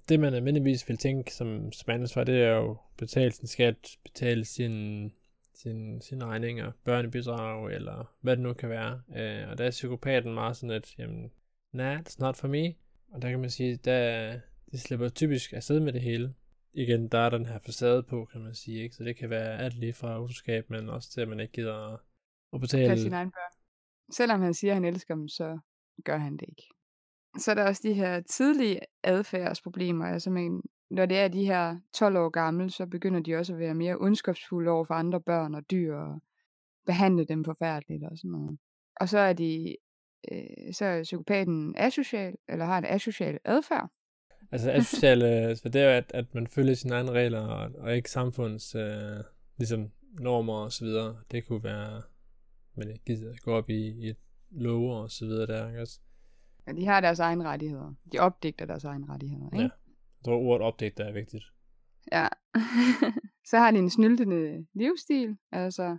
det, 0.09 0.19
man 0.19 0.33
almindeligvis 0.33 0.89
vil 0.89 0.97
tænke 0.97 1.33
som, 1.33 1.71
som 1.71 1.89
ansvar, 1.93 2.23
det 2.23 2.43
er 2.43 2.55
jo 2.55 2.77
betale 2.97 3.31
sin 3.31 3.47
skat, 3.47 3.97
betale 4.03 4.45
sin, 4.45 5.05
sin, 5.53 6.01
sine 6.01 6.25
regninger, 6.25 6.71
børnebidrag, 6.83 7.71
eller 7.73 8.13
hvad 8.21 8.35
det 8.35 8.43
nu 8.43 8.53
kan 8.53 8.69
være. 8.69 9.01
Øh, 9.17 9.49
og 9.49 9.57
der 9.57 9.65
er 9.65 9.69
psykopaten 9.71 10.33
meget 10.33 10.57
sådan, 10.57 10.75
at, 10.75 10.95
jamen, 10.97 11.31
nah, 11.73 11.99
it's 11.99 12.15
not 12.19 12.35
for 12.37 12.47
me. 12.47 12.73
Og 13.11 13.21
der 13.21 13.29
kan 13.29 13.39
man 13.39 13.49
sige, 13.49 13.75
der, 13.75 14.39
de 14.71 14.79
slipper 14.79 15.09
typisk 15.09 15.53
afsted 15.53 15.79
med 15.79 15.93
det 15.93 16.01
hele. 16.01 16.33
Igen, 16.73 17.07
der 17.07 17.19
er 17.19 17.29
den 17.29 17.45
her 17.45 17.59
facade 17.65 18.03
på, 18.03 18.25
kan 18.25 18.41
man 18.41 18.55
sige, 18.55 18.83
ikke? 18.83 18.95
Så 18.95 19.03
det 19.03 19.15
kan 19.17 19.29
være 19.29 19.57
alt 19.59 19.73
lige 19.79 19.93
fra 19.93 20.19
utroskab, 20.21 20.69
men 20.69 20.89
også 20.89 21.11
til, 21.11 21.21
at 21.21 21.27
man 21.27 21.39
ikke 21.39 21.53
gider 21.53 21.93
at- 21.93 21.99
at 22.53 22.61
betale. 22.61 22.87
Passe 22.89 23.03
sine 23.03 23.15
egne 23.15 23.31
børn. 23.31 23.53
Selvom 24.13 24.41
han 24.41 24.53
siger, 24.53 24.71
at 24.71 24.75
han 24.75 24.85
elsker 24.85 25.15
dem, 25.15 25.27
så 25.27 25.59
gør 26.05 26.17
han 26.17 26.33
det 26.37 26.45
ikke. 26.49 26.63
Så 27.39 27.51
er 27.51 27.55
der 27.55 27.63
også 27.63 27.81
de 27.83 27.93
her 27.93 28.21
tidlige 28.21 28.79
adfærdsproblemer. 29.03 30.05
Altså, 30.05 30.29
men, 30.29 30.61
når 30.91 31.05
det 31.05 31.17
er 31.17 31.27
de 31.27 31.45
her 31.45 31.77
12 31.93 32.17
år 32.17 32.29
gamle, 32.29 32.69
så 32.69 32.85
begynder 32.85 33.19
de 33.19 33.35
også 33.35 33.53
at 33.53 33.59
være 33.59 33.73
mere 33.73 33.97
ondskabsfulde 33.99 34.71
over 34.71 34.83
for 34.83 34.93
andre 34.93 35.21
børn 35.21 35.55
og 35.55 35.71
dyr, 35.71 35.95
og 35.95 36.21
behandle 36.85 37.25
dem 37.25 37.43
forfærdeligt 37.43 38.03
og 38.03 38.17
sådan 38.17 38.31
noget. 38.31 38.59
Og 38.95 39.09
så 39.09 39.19
er 39.19 39.33
de, 39.33 39.75
øh, 40.31 40.73
så 40.73 40.85
er 40.85 41.03
psykopaten 41.03 41.75
asocial, 41.77 42.35
eller 42.49 42.65
har 42.65 42.77
en 42.77 42.85
asocial 42.85 43.39
adfærd. 43.45 43.89
Altså 44.51 44.71
asocial, 44.71 45.21
øh, 45.21 45.55
så 45.55 45.69
det 45.69 45.81
er 45.81 45.85
jo, 45.85 45.91
at, 45.91 46.11
at 46.13 46.35
man 46.35 46.47
følger 46.47 46.73
sine 46.73 46.93
egne 46.93 47.11
regler, 47.11 47.41
og, 47.41 47.71
og 47.77 47.95
ikke 47.95 48.11
samfunds 48.11 48.75
øh, 48.75 49.23
ligesom 49.57 49.91
normer 50.19 50.53
og 50.53 50.71
så 50.71 50.85
videre. 50.85 51.17
Det 51.31 51.47
kunne 51.47 51.63
være, 51.63 52.01
man 52.75 52.97
gider 53.05 53.33
gå 53.41 53.53
op 53.53 53.69
i, 53.69 53.87
i 53.87 54.09
et 54.09 54.17
love 54.51 54.95
og 54.95 55.11
så 55.11 55.25
videre 55.25 55.47
der, 55.47 55.67
ikke 55.67 55.81
også? 55.81 55.99
Ja, 56.69 56.73
de 56.73 56.85
har 56.85 57.01
deres 57.01 57.19
egne 57.19 57.43
rettigheder. 57.43 57.93
De 58.11 58.19
opdigter 58.19 58.65
deres 58.65 58.83
egne 58.83 59.07
rettigheder. 59.09 59.45
Ikke? 59.45 59.57
Ja. 59.57 59.69
Jeg 60.17 60.25
tror, 60.25 60.37
ordet 60.37 60.97
der 60.97 61.05
er 61.05 61.13
vigtigt. 61.13 61.43
Ja. 62.11 62.27
så 63.49 63.57
har 63.57 63.71
de 63.71 63.77
en 63.77 63.89
snyltende 63.89 64.67
livsstil. 64.73 65.37
Altså, 65.51 65.97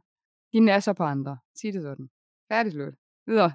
de 0.53 0.61
nasser 0.61 0.93
på 0.93 1.03
andre. 1.03 1.39
Sig 1.55 1.73
det 1.73 1.83
sådan. 1.83 2.11
Færdig 2.49 2.73
slut. 2.73 2.95
Videre. 3.27 3.53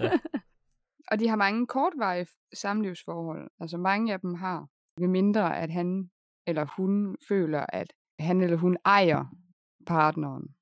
Ja. 0.00 0.18
Og 1.10 1.18
de 1.20 1.28
har 1.28 1.36
mange 1.36 1.66
kortvarige 1.66 2.26
samlivsforhold. 2.54 3.50
Altså 3.60 3.78
mange 3.78 4.12
af 4.12 4.20
dem 4.20 4.34
har. 4.34 4.68
Ved 4.98 5.08
mindre 5.08 5.58
at 5.58 5.70
han 5.70 6.10
eller 6.46 6.66
hun 6.76 7.16
føler, 7.28 7.66
at 7.68 7.92
han 8.18 8.40
eller 8.40 8.56
hun 8.56 8.76
ejer 8.84 9.24
partneren. 9.86 10.54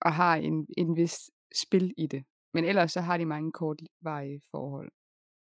Og 0.00 0.12
har 0.12 0.36
en, 0.36 0.66
en 0.78 0.96
vis 0.96 1.30
spil 1.62 1.94
i 1.98 2.06
det. 2.06 2.24
Men 2.56 2.64
ellers 2.64 2.92
så 2.92 3.00
har 3.00 3.16
de 3.16 3.24
mange 3.26 3.52
kortvarige 3.52 4.40
forhold. 4.50 4.90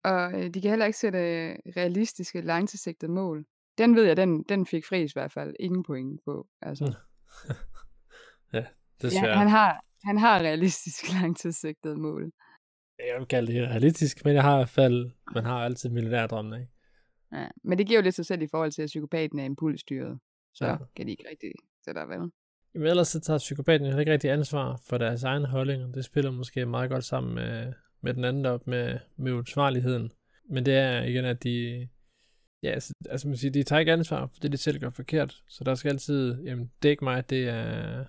Og 0.05 0.33
øh, 0.33 0.55
de 0.55 0.61
kan 0.61 0.71
heller 0.71 0.87
ikke 0.87 0.99
sætte 0.99 1.19
øh, 1.19 1.57
realistiske, 1.77 2.41
langtidssigtede 2.41 3.13
mål. 3.13 3.45
Den 3.79 3.97
ved 3.97 4.05
jeg, 4.05 4.17
den, 4.17 4.43
den 4.43 4.67
fik 4.67 4.85
Friis 4.87 5.11
i 5.13 5.15
hvert 5.15 5.33
fald 5.33 5.55
ingen 5.61 5.83
point 5.83 6.21
på. 6.25 6.49
Altså, 6.63 6.85
Mm. 6.85 7.55
ja, 8.53 8.59
ja, 8.59 8.67
desværre. 9.03 9.39
han, 9.39 9.49
har, 9.49 9.85
han 10.05 10.19
har 10.19 10.39
realistiske, 10.39 11.07
langtidssigtede 11.21 11.97
mål. 11.97 12.33
Jeg 12.99 13.19
vil 13.19 13.27
kalde 13.27 13.53
det 13.53 13.69
realistisk, 13.69 14.25
men 14.25 14.35
jeg 14.35 14.43
har 14.43 14.55
i 14.55 14.59
hvert 14.59 14.69
fald, 14.69 15.11
man 15.35 15.45
har 15.45 15.65
altid 15.65 15.91
millionærdrømmen, 15.91 16.61
ikke? 16.61 16.73
Ja. 17.33 17.49
Men 17.65 17.79
det 17.79 17.87
giver 17.87 17.99
jo 18.01 18.03
lidt 18.05 18.15
sig 18.15 18.27
selv 18.27 18.43
i 18.43 18.49
forhold 18.51 18.73
til, 18.73 18.83
at 18.83 18.87
psykopaten 18.87 19.39
er 19.39 19.45
impulsstyret. 19.45 20.19
Så 20.55 20.65
Ja. 20.65 20.71
ja. 20.71 20.77
kan 20.97 21.07
de 21.07 21.11
ikke 21.11 21.25
rigtig 21.31 21.53
sætte 21.85 22.01
dig 22.01 22.09
vel. 22.09 22.33
Jamen 22.75 22.89
ellers 22.89 23.09
så 23.09 23.21
tager 23.21 23.39
psykopaten 23.39 23.87
heller 23.87 24.01
ikke 24.01 24.13
rigtig 24.13 24.31
ansvar 24.31 24.81
for 24.89 24.99
deres 24.99 25.25
egne 25.25 25.47
holdninger. 25.47 25.93
Det 25.93 26.05
spiller 26.05 26.31
måske 26.31 26.67
meget 26.67 26.91
godt 26.91 27.05
sammen 27.05 27.35
med, 27.35 27.73
med 28.01 28.15
den 28.15 28.25
anden 28.25 28.47
op 28.47 28.67
med, 28.67 28.99
med 29.17 29.33
uansvarligheden. 29.33 30.13
Men 30.51 30.67
det 30.67 30.75
er 30.75 31.03
igen, 31.03 31.25
at 31.25 31.43
de, 31.43 31.89
ja, 32.63 32.71
altså, 32.71 32.93
altså 33.11 33.29
man 33.29 33.37
siger, 33.37 33.53
de 33.53 33.63
tager 33.63 33.81
ikke 33.81 33.93
ansvar 33.93 34.27
for 34.27 34.41
det, 34.43 34.53
de 34.53 34.57
selv 34.57 34.81
gør 34.81 34.91
forkert. 34.91 35.43
Så 35.49 35.65
der 35.65 35.75
skal 35.75 35.89
altid, 35.89 36.43
jamen, 36.43 36.71
det 36.83 36.89
er 36.89 36.91
ikke 36.91 37.05
mig, 37.05 37.31
det 37.31 37.49
er 37.49 38.05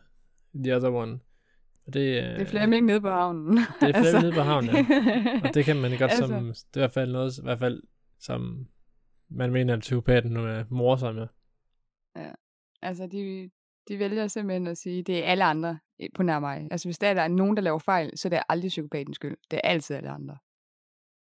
the 0.64 0.76
other 0.76 0.92
one. 0.92 1.20
Og 1.88 1.94
det, 1.94 2.24
det 2.24 2.42
er 2.42 2.46
Flemming 2.46 2.86
nede 2.86 3.02
på 3.02 3.10
havnen. 3.10 3.58
Det 3.58 3.64
er 3.66 3.78
Flemming 3.80 3.98
altså. 3.98 4.22
nede 4.22 4.34
på 4.34 4.42
havnen, 4.42 4.70
ja. 4.70 5.42
Og 5.48 5.54
det 5.54 5.66
kan 5.66 5.78
man 5.78 5.92
godt 5.92 6.02
altså. 6.02 6.28
som, 6.28 6.46
det 6.46 6.76
er 6.76 6.80
i 6.80 6.82
hvert 6.82 6.92
fald 6.92 7.12
noget, 7.12 7.38
i 7.38 7.42
hvert 7.44 7.60
fald 7.60 7.82
som 8.20 8.68
man 9.30 9.52
mener, 9.52 9.74
at 9.74 9.80
psykopaten 9.80 10.32
nu 10.32 10.46
er 10.46 10.64
morsom 10.70 11.16
med. 11.16 11.28
Ja, 12.16 12.32
altså 12.82 13.08
de, 13.08 13.50
de 13.90 14.00
vælger 14.00 14.28
simpelthen 14.28 14.68
at 14.68 14.78
sige, 14.78 15.00
at 15.00 15.08
det 15.08 15.26
er 15.26 15.32
alle 15.32 15.44
andre 15.44 15.80
på 16.16 16.24
nær 16.24 16.40
mig. 16.40 16.68
Altså 16.72 16.88
hvis 16.88 16.98
der 16.98 17.08
er 17.08 17.28
nogen, 17.28 17.56
der 17.56 17.62
laver 17.62 17.80
fejl, 17.80 18.18
så 18.18 18.28
er 18.28 18.30
det 18.30 18.40
aldrig 18.50 18.70
psykopatens 18.70 19.16
skyld. 19.16 19.38
Det 19.52 19.60
er 19.64 19.70
altid 19.70 19.96
alle 19.96 20.10
andre. 20.10 20.38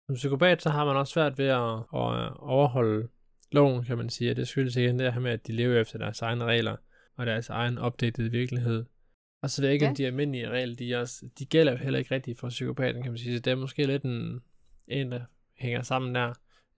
Som 0.07 0.15
psykopat, 0.15 0.61
så 0.61 0.69
har 0.69 0.85
man 0.85 0.95
også 0.95 1.13
svært 1.13 1.37
ved 1.37 1.45
at, 1.45 1.79
at 1.79 2.37
overholde 2.39 3.07
loven, 3.51 3.83
kan 3.83 3.97
man 3.97 4.09
sige. 4.09 4.31
Og 4.31 4.37
det 4.37 4.47
skyldes 4.47 4.75
igen 4.75 4.99
det 4.99 5.13
her 5.13 5.19
med, 5.19 5.31
at 5.31 5.47
de 5.47 5.51
lever 5.51 5.81
efter 5.81 5.97
deres 5.97 6.21
egne 6.21 6.45
regler 6.45 6.75
og 7.15 7.25
deres 7.25 7.49
egen 7.49 7.77
opdateret 7.77 8.31
virkelighed. 8.31 8.85
Og 9.41 9.49
så 9.49 9.61
ved 9.61 9.69
jeg 9.69 9.73
ikke, 9.73 9.85
ja. 9.85 9.89
om 9.89 9.95
de 9.95 10.05
almindelige 10.05 10.49
regler, 10.49 10.75
de, 10.75 10.95
også, 10.95 11.25
de 11.39 11.45
gælder 11.45 11.71
jo 11.71 11.77
heller 11.77 11.99
ikke 11.99 12.15
rigtigt 12.15 12.39
for 12.39 12.49
psykopaten, 12.49 13.03
kan 13.03 13.11
man 13.11 13.17
sige. 13.17 13.37
Så 13.37 13.41
det 13.41 13.51
er 13.51 13.55
måske 13.55 13.85
lidt 13.85 14.03
en, 14.03 14.41
en 14.87 15.11
der 15.11 15.21
hænger 15.57 15.81
sammen 15.81 16.15
der. 16.15 16.33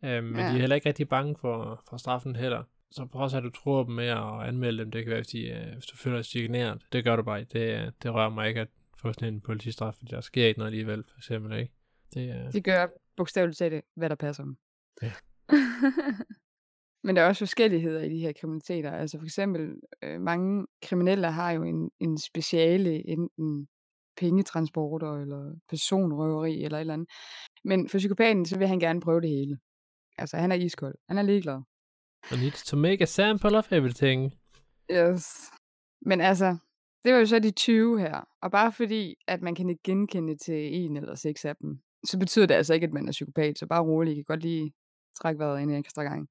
Øhm, 0.06 0.24
men 0.26 0.36
ja. 0.36 0.42
de 0.42 0.56
er 0.56 0.60
heller 0.60 0.76
ikke 0.76 0.90
rigtig 0.90 1.10
bange 1.10 1.36
for, 1.42 1.84
for 1.90 1.98
straffen 1.98 2.36
heller. 2.36 2.64
Så 2.92 3.06
prøv 3.06 3.26
at 3.26 3.44
du 3.44 3.50
tror 3.50 3.84
dem 3.84 3.94
med 3.96 4.08
at 4.08 4.48
anmelde 4.48 4.84
dem. 4.84 4.92
Det 4.92 5.04
kan 5.04 5.10
være, 5.10 5.20
hvis, 5.20 5.28
de, 5.28 5.48
øh, 5.50 5.74
hvis 5.74 5.86
du 5.86 5.98
føler 5.98 6.18
dig 6.18 6.26
chikaneret. 6.26 6.82
Det 6.92 7.04
gør 7.04 7.16
du 7.16 7.24
bare 7.24 7.40
ikke. 7.40 7.60
Det, 7.60 7.94
det 8.04 8.14
rører 8.14 8.30
mig 8.30 8.48
ikke 8.48 8.62
at 8.62 8.68
få 8.98 9.14
sådan 9.14 9.34
en 9.34 9.42
politistraf, 9.42 9.94
for 9.94 10.06
der 10.06 10.22
sker 10.22 10.48
ikke 10.48 10.60
noget 10.60 10.72
alligevel, 10.72 11.04
for 11.12 11.18
eksempel. 11.18 11.60
Ikke? 11.60 11.74
Det, 12.14 12.46
øh... 12.46 12.54
De 12.54 12.62
gør 12.62 12.88
bogstaveligt 13.18 13.58
talt, 13.58 13.86
hvad 13.96 14.10
der 14.10 14.16
passer 14.16 14.44
dem. 14.44 14.58
Ja. 15.02 15.12
Men 17.04 17.16
der 17.16 17.22
er 17.22 17.28
også 17.28 17.40
forskelligheder 17.40 18.02
i 18.02 18.10
de 18.10 18.20
her 18.20 18.34
kriminaliteter. 18.40 18.92
Altså 18.92 19.18
for 19.18 19.26
eksempel, 19.26 19.76
øh, 20.04 20.22
mange 20.22 20.68
kriminelle 20.82 21.32
har 21.32 21.52
jo 21.52 21.64
en, 21.64 21.92
en 22.00 22.18
speciale, 22.18 23.10
enten 23.10 23.68
pengetransporter, 24.18 25.22
eller 25.22 25.56
personrøveri, 25.70 26.64
eller 26.64 26.78
et 26.78 26.82
eller 26.82 26.94
andet. 26.94 27.10
Men 27.64 27.90
for 27.90 27.98
psykopaten, 27.98 28.46
så 28.46 28.58
vil 28.58 28.68
han 28.68 28.80
gerne 28.80 29.02
prøve 29.02 29.22
det 29.22 29.30
hele. 29.30 29.58
Altså, 30.18 30.38
han 30.38 30.52
er 30.52 30.56
iskold. 30.56 30.96
Han 31.08 31.18
er 31.18 31.22
ligeglad. 31.22 31.62
I 32.32 32.36
need 32.36 32.52
to 32.52 32.78
make 32.78 33.02
a 33.02 33.06
sample 33.06 33.58
of 33.58 33.72
everything. 33.72 34.34
Yes. 34.92 35.52
Men 36.02 36.22
altså, 36.22 36.58
det 37.06 37.14
var 37.14 37.20
jo 37.20 37.26
så 37.26 37.40
de 37.40 37.52
20 37.52 38.00
her. 38.00 38.22
Og 38.42 38.52
bare 38.52 38.72
fordi, 38.72 39.16
at 39.28 39.42
man 39.42 39.56
kan 39.56 39.70
ikke 39.70 39.84
genkende 39.84 40.38
til 40.38 40.76
en 40.76 40.98
eller 40.98 41.16
seks 41.16 41.46
af 41.46 41.56
dem, 41.56 41.80
så 42.06 42.20
betyder 42.20 42.46
det 42.46 42.56
altså 42.56 42.74
ikke, 42.74 42.88
at 42.88 42.94
man 42.94 43.08
er 43.08 43.12
psykopat. 43.12 43.60
Så 43.60 43.68
bare 43.68 43.84
rolig, 43.84 44.12
I 44.12 44.16
kan 44.16 44.24
godt 44.24 44.42
lige 44.42 44.74
trække 45.22 45.40
vejret 45.40 45.62
ind 45.62 45.72
en 45.72 45.78
ekstra 45.78 46.04
gang. 46.04 46.30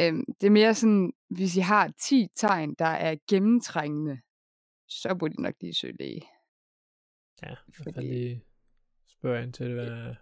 Øhm, 0.00 0.24
det 0.40 0.46
er 0.46 0.50
mere 0.50 0.74
sådan, 0.74 1.12
hvis 1.30 1.56
I 1.56 1.60
har 1.60 1.92
10 2.02 2.26
tegn, 2.36 2.74
der 2.78 2.84
er 2.84 3.16
gennemtrængende, 3.30 4.20
så 4.88 5.16
burde 5.18 5.34
I 5.38 5.42
nok 5.42 5.54
lige 5.60 5.74
søge 5.74 5.96
læge. 6.00 6.22
Ja, 7.42 7.54
Fordi... 7.82 8.00
jeg 8.00 8.04
lige 8.04 8.44
spørge 9.08 9.42
ind 9.42 9.52
til 9.52 9.66
det. 9.66 9.74
Hvad... 9.74 10.14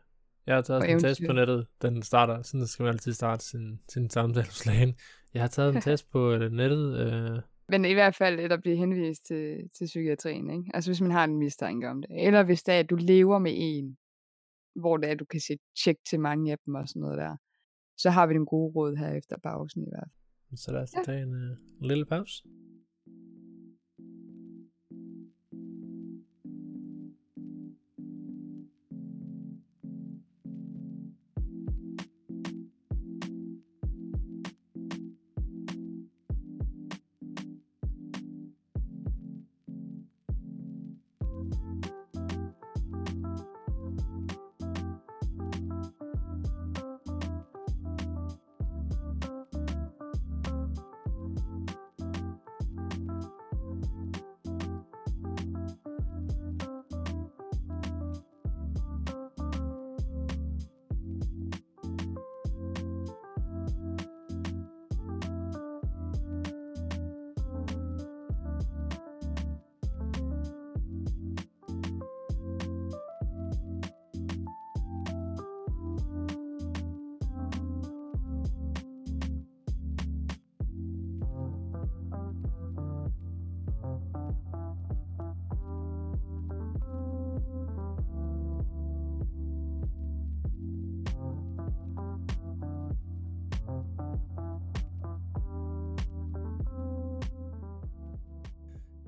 Jeg 0.50 0.57
har 0.57 0.62
taget 0.62 0.90
en 0.90 0.99
test 0.99 1.21
på 1.26 1.33
nettet. 1.33 1.66
Den 1.83 2.02
starter, 2.02 2.42
sådan 2.42 2.66
skal 2.66 2.83
man 2.83 2.92
altid 2.92 3.12
starte 3.12 3.45
sin, 3.45 3.80
sin 3.88 4.11
samtale 4.11 4.47
hos 4.47 4.66
lægen. 4.66 4.95
Jeg 5.35 5.42
har 5.42 5.49
taget 5.49 5.75
en 5.75 5.80
test 5.88 6.11
på 6.11 6.33
øh, 6.33 6.52
nettet. 6.52 6.87
Øh... 7.00 7.42
Men 7.69 7.85
i 7.85 7.92
hvert 7.92 8.16
fald, 8.16 8.40
at 8.40 8.50
der 8.50 8.61
bliver 8.61 8.76
henvist 8.76 9.26
til, 9.26 9.57
til 9.78 9.85
psykiatrien, 9.87 10.50
ikke? 10.50 10.71
Altså 10.75 10.90
hvis 10.90 11.00
man 11.00 11.11
har 11.11 11.25
en 11.25 11.38
mistanke 11.38 11.88
om 11.88 12.02
det. 12.02 12.26
Eller 12.26 12.42
hvis 12.42 12.62
det 12.62 12.75
er, 12.75 12.78
at 12.78 12.90
du 12.90 12.97
lever 12.97 13.38
med 13.38 13.52
en, 13.54 13.97
hvor 14.75 14.97
det 14.97 15.07
er, 15.09 15.12
at 15.12 15.19
du 15.19 15.25
kan 15.25 15.40
se 15.40 15.57
tjek 15.85 15.97
til 16.11 16.21
mange 16.21 16.52
af 16.52 16.59
dem 16.66 16.75
og 16.75 16.88
sådan 16.88 17.00
noget 17.00 17.19
der 17.19 17.37
så 18.02 18.11
har 18.11 18.26
vi 18.26 18.35
den 18.35 18.47
gode 18.47 18.73
råd 18.76 18.97
her 18.97 19.12
efter 19.21 19.37
pausen 19.42 19.83
i 19.83 19.90
hvert 19.92 20.09
fald. 20.12 20.59
Så 20.59 20.73
lad 20.73 20.83
os 20.83 20.95
ja. 20.97 21.02
tage 21.04 21.23
en, 21.23 21.35
uh, 21.35 21.50
en 21.80 21.87
lille 21.90 22.04
pause. 22.04 22.45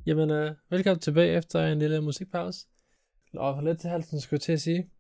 Jamen, 0.06 0.30
øh, 0.30 0.54
velkommen 0.70 1.00
tilbage 1.00 1.36
efter 1.36 1.66
en 1.66 1.78
lille 1.78 2.00
musikpause. 2.00 2.66
Og 3.34 3.56
for 3.56 3.62
lidt 3.62 3.80
til 3.80 3.90
halsen, 3.90 4.20
skulle 4.20 4.36
jeg 4.36 4.40
til 4.40 4.52
at 4.52 4.60
sige. 4.60 4.90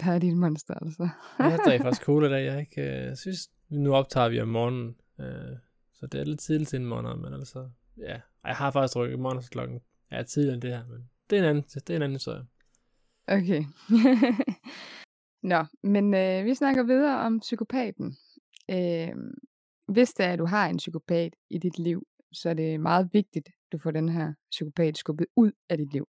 Der 0.00 0.12
er 0.12 0.18
dit 0.18 0.36
monster, 0.36 0.74
altså. 0.74 1.08
ja, 1.38 1.56
det 1.64 1.74
er 1.74 1.82
faktisk 1.84 2.02
cool 2.02 2.24
i 2.24 2.28
dag. 2.28 2.44
Jeg 2.44 2.60
ikke, 2.60 3.08
øh, 3.08 3.16
synes, 3.16 3.38
nu 3.68 3.94
optager 3.94 4.28
vi 4.28 4.40
om 4.40 4.48
morgenen. 4.48 4.96
Øh, 5.20 5.56
så 5.92 6.06
det 6.06 6.20
er 6.20 6.24
lidt 6.24 6.40
tidligt 6.40 6.70
til 6.70 6.76
en 6.80 6.86
morgen, 6.86 7.22
men 7.22 7.34
altså, 7.34 7.70
ja. 7.98 8.20
Jeg 8.44 8.56
har 8.56 8.70
faktisk 8.70 8.94
drukket 8.94 9.18
morgensklokken. 9.18 9.80
Ja, 10.12 10.22
tidligere 10.22 10.54
end 10.54 10.62
det 10.62 10.70
her, 10.70 10.86
men 10.86 11.10
det 11.30 11.38
er 11.38 11.42
en 11.42 11.48
anden, 11.48 11.62
det 11.62 11.90
er 11.90 11.96
en 11.96 12.02
anden 12.02 12.16
historie. 12.16 12.46
Okay. 13.28 13.64
Nå, 15.52 15.64
men 15.82 16.14
øh, 16.14 16.44
vi 16.44 16.54
snakker 16.54 16.82
videre 16.82 17.20
om 17.20 17.40
psykopaten. 17.40 18.16
Øh, 18.70 19.14
hvis 19.88 20.12
det 20.12 20.26
er, 20.26 20.32
at 20.32 20.38
du 20.38 20.46
har 20.46 20.68
en 20.68 20.76
psykopat 20.76 21.36
i 21.50 21.58
dit 21.58 21.78
liv, 21.78 22.06
så 22.32 22.50
er 22.50 22.54
det 22.54 22.80
meget 22.80 23.08
vigtigt, 23.12 23.48
du 23.72 23.78
får 23.78 23.90
den 23.90 24.08
her 24.08 24.34
psykopat 24.50 24.98
skubbet 24.98 25.26
ud 25.36 25.52
af 25.68 25.78
dit 25.78 25.92
liv. 25.92 26.08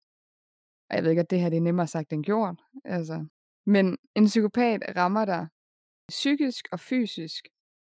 Og 0.89 0.95
jeg 0.95 1.03
ved 1.03 1.09
ikke, 1.09 1.19
at 1.21 1.29
det 1.29 1.39
her 1.39 1.49
det 1.49 1.57
er 1.57 1.61
nemmere 1.61 1.87
sagt 1.87 2.13
end 2.13 2.23
gjort. 2.23 2.61
Altså. 2.85 3.25
Men 3.65 3.97
en 4.15 4.25
psykopat 4.25 4.81
rammer 4.97 5.25
dig 5.25 5.47
psykisk 6.09 6.67
og 6.71 6.79
fysisk 6.79 7.47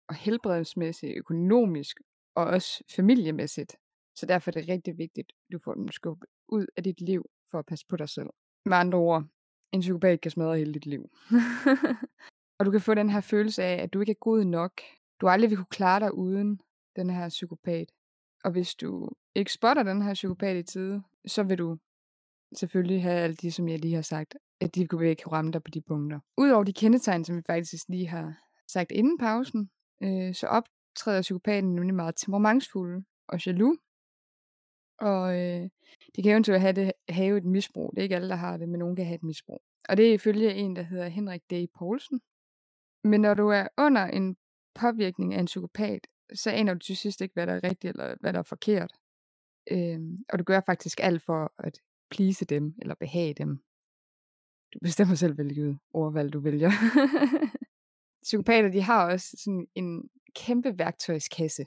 og 0.09 0.15
helbredsmæssigt, 0.15 1.17
økonomisk 1.17 2.01
og 2.35 2.45
også 2.45 2.85
familiemæssigt. 2.97 3.77
Så 4.17 4.27
derfor 4.27 4.51
er 4.51 4.53
det 4.53 4.69
rigtig 4.69 4.99
vigtigt, 4.99 5.33
at 5.33 5.53
du 5.53 5.59
får 5.65 5.75
den 5.75 5.93
skubbet 5.93 6.29
ud 6.49 6.67
af 6.77 6.83
dit 6.83 7.01
liv 7.01 7.31
for 7.51 7.59
at 7.59 7.67
passe 7.67 7.87
på 7.89 7.97
dig 7.97 8.09
selv. 8.09 8.31
Med 8.65 8.77
andre 8.77 8.99
ord, 8.99 9.25
en 9.73 9.81
psykopat 9.81 10.21
kan 10.21 10.31
smadre 10.31 10.59
hele 10.59 10.75
dit 10.75 10.87
liv. 10.87 11.11
og 12.59 12.67
du 12.67 12.71
kan 12.71 12.81
få 12.81 12.95
den 12.95 13.11
her 13.11 13.21
følelse 13.21 13.63
af, 13.63 13.83
at 13.83 13.93
du 13.93 14.01
ikke 14.01 14.11
er 14.11 14.21
god 14.21 14.45
nok. 14.45 14.81
Du 15.21 15.29
aldrig 15.29 15.51
vil 15.51 15.57
kunne 15.57 15.67
klare 15.71 16.01
dig 16.01 16.15
uden 16.15 16.61
den 16.97 17.11
her 17.11 17.29
psykopat. 17.29 17.93
Og 18.45 18.51
hvis 18.51 18.75
du 18.75 19.11
ikke 19.35 19.53
spotter 19.53 19.83
den 19.83 20.03
her 20.03 20.15
psykopat 20.15 20.57
i 20.57 20.63
tide, 20.63 21.03
så 21.27 21.43
vil 21.43 21.59
du 21.59 21.79
selvfølgelig 22.55 23.03
have 23.03 23.21
alt 23.21 23.43
det, 23.43 23.55
som 23.55 23.69
jeg 23.69 23.79
lige 23.79 23.95
har 23.95 24.03
sagt, 24.03 24.37
at 24.61 24.75
de 24.75 24.89
kan 24.89 25.01
ikke 25.01 25.29
ramme 25.29 25.53
dig 25.53 25.63
på 25.63 25.71
de 25.71 25.81
punkter. 25.81 26.21
Udover 26.37 26.65
de 26.65 26.73
kendetegn, 26.73 27.25
som 27.25 27.37
vi 27.37 27.43
faktisk 27.47 27.89
lige 27.89 28.09
har 28.09 28.35
sagt 28.69 28.93
inden 28.93 29.19
pausen, 29.19 29.71
øh, 30.03 30.35
så 30.35 30.47
optræder 30.47 31.23
psykopaten 31.23 31.75
nemlig 31.75 31.95
meget 31.95 32.17
temperamentsfuld 32.17 33.05
og 33.29 33.47
jaloux. 33.47 33.77
Og 34.99 35.39
øh, 35.39 35.69
de 36.17 36.23
kan 36.23 36.33
eventuelt 36.33 36.61
have, 36.61 36.73
det, 36.73 36.93
have 37.09 37.37
et 37.37 37.45
misbrug. 37.45 37.93
Det 37.95 37.99
er 37.99 38.03
ikke 38.03 38.17
alle, 38.17 38.29
der 38.29 38.37
har 38.37 38.57
det, 38.57 38.69
men 38.69 38.79
nogen 38.79 38.97
kan 38.97 39.05
have 39.05 39.15
et 39.15 39.23
misbrug. 39.23 39.63
Og 39.89 39.97
det 39.97 40.09
er 40.09 40.15
ifølge 40.15 40.55
en, 40.55 40.77
der 40.77 40.83
hedder 40.83 41.09
Henrik 41.09 41.43
D. 41.51 41.67
Poulsen. 41.79 42.21
Men 43.05 43.21
når 43.21 43.35
du 43.35 43.49
er 43.49 43.69
under 43.79 44.07
en 44.07 44.37
påvirkning 44.75 45.35
af 45.35 45.41
en 45.41 45.47
psykopat, 45.47 46.07
så 46.35 46.51
aner 46.51 46.75
du 46.75 46.79
til 46.79 46.97
sidst 46.97 47.21
ikke, 47.21 47.33
hvad 47.33 47.47
der 47.47 47.53
er 47.53 47.65
rigtigt 47.65 47.91
eller 47.91 48.15
hvad 48.21 48.33
der 48.33 48.39
er 48.39 48.43
forkert. 48.43 48.93
Øhm, 49.71 50.25
og 50.29 50.39
du 50.39 50.45
gør 50.45 50.61
faktisk 50.67 51.01
alt 51.03 51.23
for 51.23 51.53
at 51.59 51.81
please 52.11 52.45
dem 52.45 52.75
eller 52.83 52.95
behage 52.95 53.35
dem. 53.35 53.59
Du 54.75 54.79
bestemmer 54.83 55.15
selv, 55.15 55.35
hvilket 55.35 55.79
ordvalg 55.93 56.33
du 56.33 56.41
vælger. 56.41 56.71
Psykopater, 58.23 58.69
de 58.69 58.83
har 58.83 59.11
også 59.13 59.37
sådan 59.45 59.67
en 59.75 60.11
kæmpe 60.37 60.79
værktøjskasse 60.79 61.67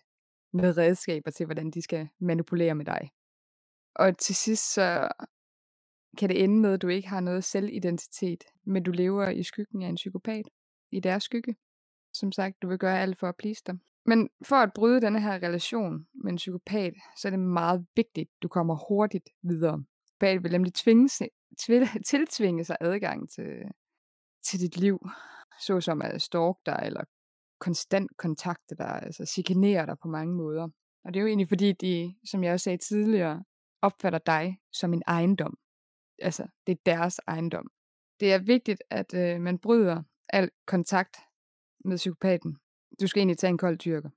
med 0.53 0.77
redskaber 0.77 1.31
til, 1.31 1.45
hvordan 1.45 1.71
de 1.71 1.81
skal 1.81 2.09
manipulere 2.19 2.75
med 2.75 2.85
dig. 2.85 3.11
Og 3.95 4.17
til 4.17 4.35
sidst 4.35 4.73
så 4.73 5.09
kan 6.17 6.29
det 6.29 6.43
ende 6.43 6.59
med, 6.61 6.73
at 6.73 6.81
du 6.81 6.87
ikke 6.87 7.07
har 7.07 7.19
noget 7.19 7.43
selvidentitet, 7.43 8.43
men 8.63 8.83
du 8.83 8.91
lever 8.91 9.29
i 9.29 9.43
skyggen 9.43 9.81
af 9.81 9.87
en 9.87 9.95
psykopat, 9.95 10.45
i 10.91 10.99
deres 10.99 11.23
skygge. 11.23 11.55
Som 12.13 12.31
sagt, 12.31 12.61
du 12.61 12.67
vil 12.67 12.77
gøre 12.77 13.01
alt 13.01 13.17
for 13.17 13.29
at 13.29 13.35
please 13.35 13.63
dem. 13.67 13.79
Men 14.05 14.29
for 14.45 14.55
at 14.55 14.73
bryde 14.75 15.01
denne 15.01 15.21
her 15.21 15.33
relation 15.33 16.05
med 16.23 16.31
en 16.31 16.37
psykopat, 16.37 16.93
så 17.17 17.27
er 17.27 17.29
det 17.29 17.39
meget 17.39 17.85
vigtigt, 17.95 18.29
at 18.29 18.43
du 18.43 18.47
kommer 18.47 18.75
hurtigt 18.87 19.29
videre. 19.43 19.83
Psykopat 20.05 20.43
vil 20.43 20.51
nemlig 20.51 20.73
tvinge, 20.73 21.09
tiltvinge 22.09 22.63
sig 22.63 22.77
adgang 22.81 23.29
til, 23.29 23.51
til 24.45 24.59
dit 24.59 24.77
liv, 24.77 24.99
såsom 25.61 26.01
at 26.01 26.21
stalke 26.21 26.59
dig, 26.65 26.81
eller 26.85 27.03
konstant 27.59 28.17
kontakte 28.17 28.75
dig, 28.75 28.99
altså 29.03 29.25
chikanere 29.25 29.85
dig 29.85 29.95
på 30.01 30.07
mange 30.07 30.35
måder. 30.35 30.67
Og 31.03 31.13
det 31.13 31.19
er 31.19 31.21
jo 31.21 31.27
egentlig 31.27 31.47
fordi, 31.47 31.71
de, 31.71 32.15
som 32.25 32.43
jeg 32.43 32.53
også 32.53 32.63
sagde 32.63 32.77
tidligere, 32.77 33.43
opfatter 33.81 34.19
dig 34.19 34.59
som 34.71 34.93
en 34.93 35.03
ejendom. 35.07 35.57
Altså, 36.19 36.47
det 36.67 36.71
er 36.71 36.81
deres 36.85 37.19
ejendom. 37.27 37.67
Det 38.19 38.33
er 38.33 38.39
vigtigt, 38.39 38.81
at 38.89 39.13
øh, 39.13 39.41
man 39.41 39.59
bryder 39.59 40.03
al 40.29 40.49
kontakt 40.67 41.17
med 41.85 41.97
psykopaten. 41.97 42.57
Du 43.01 43.07
skal 43.07 43.19
egentlig 43.19 43.37
tage 43.37 43.49
en 43.49 43.57
kold 43.57 43.77
tyrker. 43.77 44.09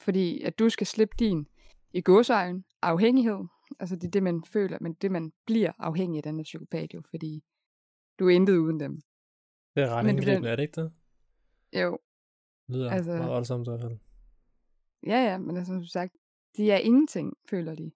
Fordi 0.00 0.42
at 0.42 0.58
du 0.58 0.68
skal 0.68 0.86
slippe 0.86 1.14
din 1.18 1.46
i 1.92 2.00
godsøjen 2.00 2.64
afhængighed. 2.82 3.38
Altså 3.80 3.96
det 3.96 4.04
er 4.04 4.10
det, 4.10 4.22
man 4.22 4.44
føler, 4.44 4.78
men 4.80 4.92
det 4.92 5.10
man 5.10 5.32
bliver 5.46 5.72
afhængig 5.78 6.16
af 6.16 6.22
den 6.22 6.36
her 6.36 6.42
psykopat 6.44 6.94
jo, 6.94 7.02
fordi 7.10 7.44
du 8.18 8.26
er 8.28 8.30
intet 8.34 8.56
uden 8.56 8.80
dem. 8.80 9.00
Det 9.74 9.82
er 9.82 9.90
ret 9.90 10.04
Men 10.04 10.14
indgribende, 10.16 10.40
bliver- 10.40 10.52
er 10.52 10.56
det 10.56 10.62
ikke 10.62 10.80
det? 10.82 10.92
Jo, 11.82 11.98
Det 12.66 12.76
lyder 12.76 12.90
Altså- 12.90 13.10
altså... 13.10 13.16
meget 13.22 13.30
voldsomt 13.34 13.66
i 13.66 13.70
hvert 13.70 13.80
fald. 13.80 13.98
ja 15.06 15.24
ja, 15.30 15.38
men 15.38 15.56
altså, 15.56 15.72
som 15.72 15.84
sagt, 15.84 16.16
de 16.56 16.70
er 16.70 16.76
ingenting, 16.76 17.36
føler 17.50 17.74
de. 17.74 17.92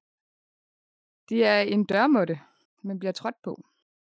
De 1.28 1.44
er 1.44 1.60
en 1.60 1.84
dørmåtte, 1.84 2.40
man 2.82 2.98
bliver 2.98 3.12
trådt 3.12 3.42
på. 3.42 3.66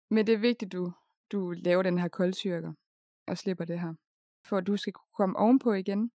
Men 0.09 0.27
det 0.27 0.33
er 0.33 0.37
vigtigt, 0.39 0.71
du, 0.71 0.93
du 1.31 1.51
laver 1.51 1.83
den 1.83 1.97
her 1.97 2.07
koldtyrker 2.07 2.73
og 3.27 3.37
slipper 3.37 3.65
det 3.65 3.79
her. 3.79 3.93
For 4.49 4.57
at 4.57 4.67
du 4.67 4.77
skal 4.77 4.93
kunne 4.93 5.13
komme 5.17 5.37
ovenpå 5.37 5.73
igen, 5.73 6.11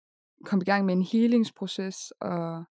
komme 0.45 0.63
i 0.63 0.65
gang 0.65 0.85
med 0.85 0.93
en 0.93 1.01
healingsproces 1.01 2.11
og 2.11 2.63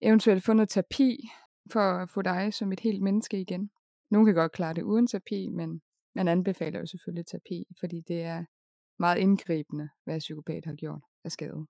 eventuelt 0.00 0.44
få 0.44 0.52
noget 0.52 0.68
terapi 0.68 1.28
for 1.72 1.80
at 1.80 2.10
få 2.10 2.22
dig 2.22 2.54
som 2.54 2.72
et 2.72 2.80
helt 2.80 3.02
menneske 3.02 3.40
igen. 3.40 3.70
Nogle 4.10 4.26
kan 4.26 4.34
godt 4.34 4.52
klare 4.52 4.74
det 4.74 4.82
uden 4.82 5.06
terapi, 5.06 5.48
men 5.48 5.82
man 6.14 6.28
anbefaler 6.28 6.78
jo 6.78 6.86
selvfølgelig 6.86 7.26
terapi, 7.26 7.64
fordi 7.80 8.00
det 8.08 8.22
er 8.22 8.44
meget 8.98 9.18
indgribende, 9.18 9.88
hvad 10.04 10.18
psykopat 10.18 10.64
har 10.64 10.74
gjort 10.74 11.02
af 11.24 11.32
skade. 11.32 11.66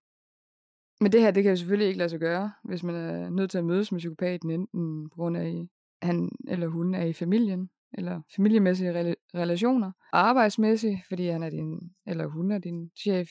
Men 1.01 1.13
det 1.13 1.21
her, 1.21 1.31
det 1.31 1.43
kan 1.43 1.53
jo 1.53 1.57
selvfølgelig 1.57 1.89
ikke 1.89 1.99
lade 1.99 2.09
sig 2.09 2.21
gøre, 2.21 2.53
hvis 2.65 2.83
man 2.83 2.95
er 2.95 3.31
nødt 3.31 3.51
til 3.51 3.59
at 3.59 3.65
mødes 3.65 3.93
med 3.93 3.99
psykopaten, 3.99 4.51
enten 4.51 5.11
på 5.11 5.15
grund 5.15 5.37
af, 5.37 5.69
at 6.01 6.07
han 6.07 6.31
eller 6.49 6.69
hun 6.69 6.95
er 6.95 7.05
i 7.05 7.13
familien, 7.13 7.71
eller 7.95 8.23
familiemæssige 8.37 8.91
rela- 9.01 9.39
relationer, 9.41 9.93
arbejdsmæssigt, 10.13 10.99
fordi 11.09 11.27
han 11.29 11.43
er 11.43 11.51
din, 11.51 11.81
eller 12.07 12.27
hun 12.27 12.53
er 12.53 12.59
din 12.59 12.91
chef, 12.99 13.29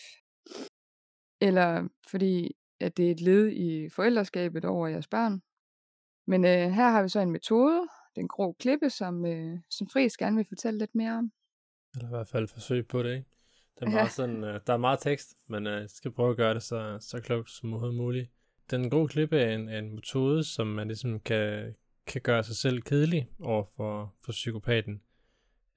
eller 1.41 1.87
fordi 2.09 2.51
at 2.79 2.97
det 2.97 3.07
er 3.07 3.11
et 3.11 3.21
led 3.21 3.51
i 3.51 3.89
forældreskabet 3.89 4.65
over 4.65 4.87
jeres 4.87 5.07
børn. 5.07 5.41
Men 6.27 6.45
øh, 6.45 6.71
her 6.71 6.89
har 6.89 7.03
vi 7.03 7.09
så 7.09 7.19
en 7.19 7.31
metode, 7.31 7.87
den 8.15 8.27
grå 8.27 8.55
klippe, 8.59 8.89
som, 8.89 9.25
øh, 9.25 9.59
som 9.69 9.87
Friis 9.93 10.17
gerne 10.17 10.35
vil 10.35 10.45
fortælle 10.49 10.79
lidt 10.79 10.95
mere 10.95 11.11
om. 11.17 11.31
Eller 11.95 12.07
i 12.07 12.09
hvert 12.09 12.27
fald 12.27 12.47
forsøg 12.47 12.87
på 12.87 13.03
det, 13.03 13.13
ikke? 13.15 13.29
Det 13.79 13.85
er 13.85 13.89
Ja. 13.89 13.95
meget 13.97 14.11
sådan, 14.11 14.43
uh, 14.43 14.59
der 14.67 14.73
er 14.73 14.77
meget 14.77 14.99
tekst, 14.99 15.35
men 15.47 15.67
uh, 15.67 15.73
jeg 15.73 15.89
skal 15.89 16.11
prøve 16.11 16.31
at 16.31 16.37
gøre 16.37 16.53
det 16.53 16.63
så, 16.63 16.97
så 17.01 17.21
klogt 17.21 17.49
som 17.51 17.69
overhovedet 17.73 17.97
muligt. 17.97 18.29
Den 18.71 18.89
gode 18.89 19.07
klippe 19.07 19.39
er 19.39 19.55
en, 19.55 19.69
en 19.69 19.95
metode, 19.95 20.43
som 20.43 20.67
man 20.67 20.87
ligesom 20.87 21.19
kan, 21.19 21.75
kan 22.11 22.21
gøre 22.21 22.43
sig 22.43 22.55
selv 22.55 22.81
kedelig 22.81 23.29
over 23.39 23.63
for, 23.75 24.13
for 24.25 24.31
psykopaten. 24.31 25.01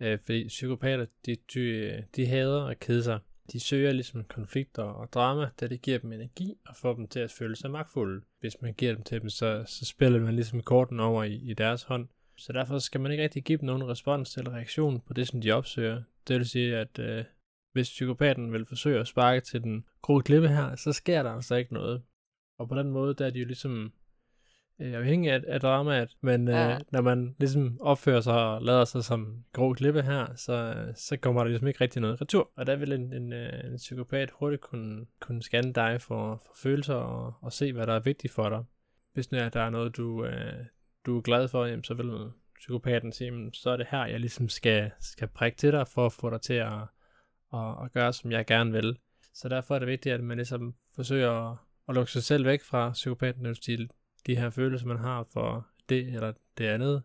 Øh, 0.01 0.19
fordi 0.25 0.49
psykopater, 0.49 1.07
de, 1.27 1.37
de, 1.55 2.05
de 2.17 2.27
hader 2.27 2.65
at 2.65 2.81
kede 2.81 3.03
sig. 3.03 3.19
De 3.53 3.61
søger 3.61 3.93
ligesom 3.93 4.25
konflikter 4.25 4.83
og 4.83 5.13
drama, 5.13 5.49
da 5.61 5.67
det 5.67 5.83
giver 5.83 5.99
dem 5.99 6.13
energi 6.13 6.55
og 6.67 6.77
får 6.77 6.95
dem 6.95 7.09
til 7.09 7.21
at 7.21 7.31
føle 7.31 7.57
sig 7.57 7.71
magtfulde. 7.71 8.25
Hvis 8.41 8.63
man 8.63 8.75
giver 8.75 8.95
dem 8.95 9.03
til 9.03 9.21
dem, 9.21 9.29
så, 9.29 9.65
så 9.67 9.85
spiller 9.85 10.21
man 10.21 10.35
ligesom 10.35 10.63
korten 10.63 11.01
over 11.01 11.25
i, 11.25 11.35
i 11.35 11.55
deres 11.55 11.83
hånd. 11.83 12.09
Så 12.37 12.53
derfor 12.53 12.79
skal 12.79 13.01
man 13.01 13.13
ikke 13.13 13.23
rigtig 13.23 13.45
give 13.45 13.59
dem 13.59 13.67
nogen 13.67 13.89
respons 13.89 14.37
eller 14.37 14.55
reaktion 14.55 15.01
på 15.01 15.13
det, 15.13 15.29
som 15.29 15.41
de 15.41 15.53
opsøger. 15.53 16.03
Det 16.29 16.37
vil 16.37 16.49
sige, 16.49 16.77
at 16.77 16.99
øh, 16.99 17.25
hvis 17.73 17.89
psykopaten 17.89 18.53
vil 18.53 18.67
forsøge 18.67 19.01
at 19.01 19.09
sparke 19.09 19.41
til 19.41 19.63
den 19.63 19.85
grå 20.03 20.21
klippe 20.21 20.49
her, 20.49 20.77
så 20.77 20.93
sker 20.93 21.23
der 21.23 21.31
altså 21.31 21.55
ikke 21.55 21.75
noget. 21.75 22.03
Og 22.59 22.69
på 22.69 22.75
den 22.75 22.91
måde, 22.91 23.15
der 23.15 23.27
er 23.27 23.31
de 23.31 23.39
jo 23.39 23.47
ligesom 23.47 23.93
øh, 24.81 24.95
afhængige 24.95 25.33
af, 25.33 25.41
af 25.47 25.61
dramaet, 25.61 26.17
men 26.21 26.49
øh, 26.49 26.55
Ja. 26.55 26.79
når 26.93 27.01
man 27.01 27.37
ligesom 27.39 27.79
opfører 27.81 28.21
sig 28.21 28.35
og 28.47 28.63
lader 28.63 28.85
sig 28.85 29.05
som 29.05 29.45
grå 29.53 29.73
klippe 29.73 30.03
her, 30.03 30.35
så, 30.37 30.75
så 30.95 31.17
kommer 31.17 31.43
der 31.43 31.49
ligesom 31.49 31.69
ikke 31.69 31.81
rigtig 31.81 32.03
noget 32.03 32.21
retur. 32.21 32.51
Og 32.57 32.67
der 32.67 32.77
vil 32.77 32.93
en, 32.93 33.13
en, 33.13 33.33
øh, 33.33 33.65
en 33.65 33.77
psykopat 33.77 34.31
hurtigt 34.31 34.63
kunne, 34.63 35.07
kunne 35.21 35.43
scanne 35.43 35.73
dig 35.73 36.01
for, 36.01 36.37
for 36.47 36.53
følelser 36.63 36.95
og, 36.95 37.35
og 37.43 37.53
se, 37.53 37.73
hvad 37.73 37.87
der 37.87 37.93
er 37.95 38.01
vigtigt 38.01 38.33
for 38.33 38.49
dig. 38.49 38.65
Hvis 39.13 39.33
nu 39.33 39.39
er, 39.39 39.49
der 39.49 39.61
er 39.61 39.71
noget, 39.71 39.97
du, 39.97 40.25
øh, 40.25 40.53
du 41.07 41.17
er 41.17 41.21
glad 41.23 41.49
for, 41.49 41.65
jamen, 41.67 41.85
så 41.85 41.95
vil 41.95 42.11
psykopaten 42.59 43.13
sige, 43.13 43.27
"Jamen, 43.27 43.53
så 43.53 43.71
er 43.71 43.77
det 43.77 43.87
her, 43.91 44.07
jeg 44.07 44.21
ligesom 44.21 44.49
skal, 44.49 44.91
skal 45.01 45.29
prikke 45.29 45.57
til 45.59 45.73
dig, 45.73 45.89
for 45.89 46.07
at 46.07 46.13
få 46.13 46.31
dig 46.31 46.41
til 46.41 46.55
at, 46.55 46.73
at, 47.55 47.75
at 47.85 47.93
gøre, 47.93 48.13
som 48.13 48.33
jeg 48.33 48.47
gerne 48.47 48.73
vil. 48.73 48.97
Så 49.35 49.49
derfor 49.49 49.75
er 49.75 49.79
det 49.79 49.89
vigtigt, 49.89 50.15
at 50.15 50.21
man 50.25 50.37
ligesom 50.37 50.75
forsøger 50.97 51.51
at, 51.51 51.57
at 51.89 51.95
lukke 51.95 52.13
sig 52.13 52.23
selv 52.23 52.45
væk 52.45 52.63
fra 52.63 52.91
psykopaten, 52.91 53.45
vil 53.47 53.57
sige 53.63 53.89
de 54.27 54.37
her 54.37 54.51
følelser, 54.51 54.87
man 54.87 54.99
har 54.99 55.25
for 55.25 55.69
det 55.89 56.07
eller 56.15 56.33
det 56.59 56.65
andet. 56.65 57.03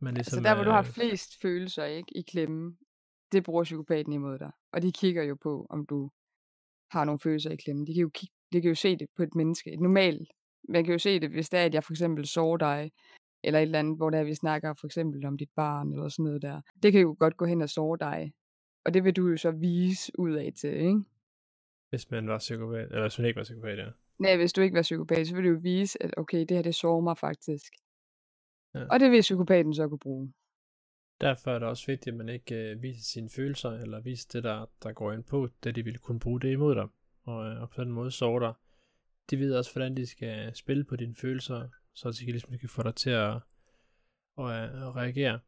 Men 0.00 0.14
ligesom, 0.14 0.36
Altså 0.38 0.48
der, 0.48 0.54
hvor 0.54 0.64
du 0.64 0.70
har 0.70 0.82
øh, 0.82 0.86
flest 0.86 1.40
følelser 1.42 1.84
ikke 1.84 2.18
i 2.18 2.22
klemme, 2.22 2.76
det 3.32 3.44
bruger 3.44 3.64
psykopaten 3.64 4.12
imod 4.12 4.38
dig. 4.38 4.50
Og 4.72 4.82
de 4.82 4.92
kigger 4.92 5.22
jo 5.22 5.36
på, 5.42 5.66
om 5.70 5.86
du 5.86 6.10
har 6.90 7.04
nogle 7.04 7.18
følelser 7.18 7.50
i 7.50 7.56
klemme. 7.56 7.86
De 7.86 7.94
kan 7.94 8.00
jo, 8.00 8.10
kigge, 8.14 8.34
de 8.52 8.60
kan 8.60 8.68
jo 8.68 8.74
se 8.74 8.96
det 8.96 9.06
på 9.16 9.22
et 9.22 9.34
menneske. 9.34 9.72
Et 9.72 9.80
normalt. 9.80 10.28
Man 10.68 10.84
kan 10.84 10.92
jo 10.92 10.98
se 10.98 11.20
det, 11.20 11.30
hvis 11.30 11.48
det 11.48 11.60
er, 11.60 11.64
at 11.64 11.74
jeg 11.74 11.84
for 11.84 11.92
eksempel 11.92 12.26
sover 12.26 12.56
dig, 12.56 12.90
eller 13.44 13.58
et 13.58 13.62
eller 13.62 13.78
andet, 13.78 13.96
hvor 13.96 14.10
der 14.10 14.18
er, 14.18 14.24
vi 14.24 14.34
snakker 14.34 14.74
for 14.80 14.86
eksempel 14.86 15.26
om 15.26 15.38
dit 15.38 15.50
barn, 15.56 15.92
eller 15.92 16.08
sådan 16.08 16.24
noget 16.24 16.42
der. 16.42 16.60
Det 16.82 16.92
kan 16.92 17.00
jo 17.00 17.16
godt 17.18 17.36
gå 17.36 17.44
hen 17.44 17.62
og 17.62 17.68
sove 17.68 17.96
dig. 17.96 18.32
Og 18.84 18.94
det 18.94 19.04
vil 19.04 19.16
du 19.16 19.28
jo 19.28 19.36
så 19.36 19.50
vise 19.50 20.12
ud 20.18 20.32
af 20.32 20.52
til, 20.56 20.72
ikke? 20.72 21.00
Hvis 21.90 22.10
man 22.10 22.28
var 22.28 22.38
psykopat, 22.38 22.86
eller 22.90 23.02
hvis 23.02 23.18
man 23.18 23.26
ikke 23.26 23.36
var 23.36 23.42
psykopat, 23.42 23.78
ja. 23.78 23.86
Nej, 24.20 24.36
hvis 24.36 24.52
du 24.52 24.60
ikke 24.60 24.76
var 24.76 24.82
psykopat, 24.82 25.26
så 25.26 25.34
vil 25.34 25.44
du 25.44 25.48
jo 25.48 25.58
vise, 25.62 26.02
at 26.02 26.14
okay, 26.16 26.40
det 26.40 26.50
her 26.50 26.62
det 26.62 26.74
sover 26.74 27.00
mig 27.00 27.18
faktisk. 27.18 27.72
Ja. 28.74 28.86
Og 28.90 29.00
det 29.00 29.10
vil 29.10 29.20
psykopaten 29.20 29.74
så 29.74 29.88
kunne 29.88 29.98
bruge. 29.98 30.32
Derfor 31.20 31.50
er 31.50 31.58
det 31.58 31.68
også 31.68 31.86
vigtigt, 31.86 32.12
at 32.12 32.18
man 32.18 32.28
ikke 32.28 32.54
øh, 32.54 32.82
viser 32.82 33.02
sine 33.02 33.30
følelser, 33.30 33.70
eller 33.70 34.00
viser 34.00 34.28
det, 34.32 34.44
der, 34.44 34.66
der 34.82 34.92
går 34.92 35.12
ind 35.12 35.24
på, 35.24 35.48
da 35.64 35.70
de 35.70 35.84
ville 35.84 35.98
kunne 35.98 36.20
bruge 36.20 36.40
det 36.40 36.52
imod 36.52 36.74
dig. 36.74 36.88
Og, 37.22 37.46
øh, 37.46 37.62
og 37.62 37.70
på 37.70 37.84
den 37.84 37.92
måde 37.92 38.10
sover 38.10 38.40
dig. 38.40 38.52
De 39.30 39.38
ved 39.38 39.54
også, 39.54 39.72
hvordan 39.72 39.96
de 39.96 40.06
skal 40.06 40.56
spille 40.56 40.84
på 40.84 40.96
dine 40.96 41.14
følelser, 41.14 41.68
så 41.94 42.10
de 42.10 42.24
kan 42.24 42.32
ligesom 42.32 42.58
kan 42.58 42.68
få 42.68 42.82
dig 42.82 42.94
til 42.94 43.10
at, 43.10 43.34
at, 44.38 44.44
øh, 44.44 44.86
at 44.86 44.96
reagere. 44.96 45.40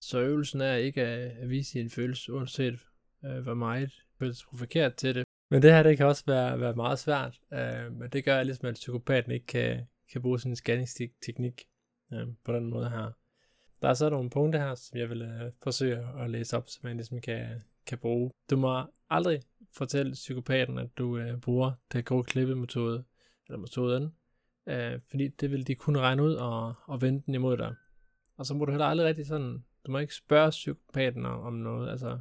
Så 0.00 0.20
øvelsen 0.20 0.60
er 0.60 0.74
ikke 0.74 1.02
at, 1.02 1.30
at 1.30 1.48
vise 1.48 1.78
dine 1.78 1.90
følelser, 1.90 2.32
uanset 2.32 2.78
øh, 3.24 3.38
hvor 3.38 3.54
meget 3.54 4.04
føles 4.18 4.44
provokeret 4.44 4.94
til 4.96 5.14
det. 5.14 5.24
Men 5.50 5.62
det 5.62 5.72
her, 5.72 5.82
det 5.82 5.96
kan 5.96 6.06
også 6.06 6.24
være, 6.26 6.60
være 6.60 6.74
meget 6.74 6.98
svært, 6.98 7.40
øh, 7.52 7.92
men 7.92 8.10
det 8.10 8.24
gør 8.24 8.42
ligesom, 8.42 8.68
at 8.68 8.74
psykopaten 8.74 9.32
ikke 9.32 9.46
kan, 9.46 9.86
kan 10.12 10.22
bruge 10.22 10.40
sin 10.40 10.56
scanningsteknik 10.56 11.64
øh, 12.12 12.26
på 12.44 12.52
den 12.52 12.66
måde 12.66 12.90
her. 12.90 13.12
Der 13.82 13.88
er 13.88 13.94
så 13.94 14.10
nogle 14.10 14.30
punkter 14.30 14.60
her, 14.60 14.74
som 14.74 14.98
jeg 14.98 15.10
vil 15.10 15.22
øh, 15.22 15.52
forsøge 15.62 16.08
at 16.18 16.30
læse 16.30 16.56
op, 16.56 16.68
så 16.68 16.78
man 16.82 16.96
ligesom 16.96 17.20
kan, 17.20 17.62
kan 17.86 17.98
bruge. 17.98 18.30
Du 18.50 18.56
må 18.56 18.82
aldrig 19.10 19.42
fortælle 19.72 20.12
psykopaten, 20.12 20.78
at 20.78 20.98
du 20.98 21.18
øh, 21.18 21.40
bruger 21.40 21.72
det 21.92 22.04
grå 22.04 22.22
klippemetode, 22.22 23.04
eller 23.46 23.58
metoden, 23.58 24.14
øh, 24.66 25.00
fordi 25.10 25.28
det 25.28 25.50
vil 25.50 25.66
de 25.66 25.74
kunne 25.74 26.00
regne 26.00 26.22
ud 26.22 26.34
og, 26.34 26.74
og 26.86 27.02
vende 27.02 27.22
den 27.26 27.34
imod 27.34 27.56
dig. 27.56 27.74
Og 28.36 28.46
så 28.46 28.54
må 28.54 28.64
du 28.64 28.72
heller 28.72 28.86
aldrig 28.86 29.06
rigtig 29.06 29.26
sådan, 29.26 29.64
du 29.86 29.92
må 29.92 29.98
ikke 29.98 30.14
spørge 30.14 30.50
psykopaten 30.50 31.26
om, 31.26 31.40
om 31.40 31.52
noget, 31.52 31.90
altså 31.90 32.18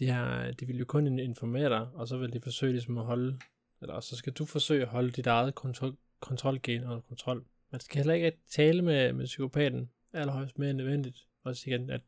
de 0.00 0.06
her, 0.06 0.52
de 0.52 0.66
vil 0.66 0.78
jo 0.78 0.84
kun 0.84 1.18
informere 1.18 1.68
dig, 1.68 1.88
og 1.94 2.08
så 2.08 2.18
vil 2.18 2.32
de 2.32 2.40
forsøge 2.40 2.72
ligesom 2.72 2.98
at 2.98 3.04
holde, 3.04 3.38
eller 3.82 4.00
så 4.00 4.16
skal 4.16 4.32
du 4.32 4.44
forsøge 4.44 4.82
at 4.82 4.88
holde 4.88 5.10
dit 5.10 5.26
eget 5.26 5.54
kontrol, 5.54 5.96
kontrolgen 6.20 6.84
under 6.84 7.00
kontrol. 7.00 7.44
Man 7.70 7.80
skal 7.80 7.96
heller 7.96 8.14
ikke 8.14 8.38
tale 8.48 8.82
med, 8.82 9.12
med 9.12 9.24
psykopaten, 9.24 9.90
allerhøjst 10.12 10.58
mere 10.58 10.70
end 10.70 10.78
nødvendigt. 10.78 11.28
Også 11.44 11.70
igen, 11.70 11.90
at 11.90 12.00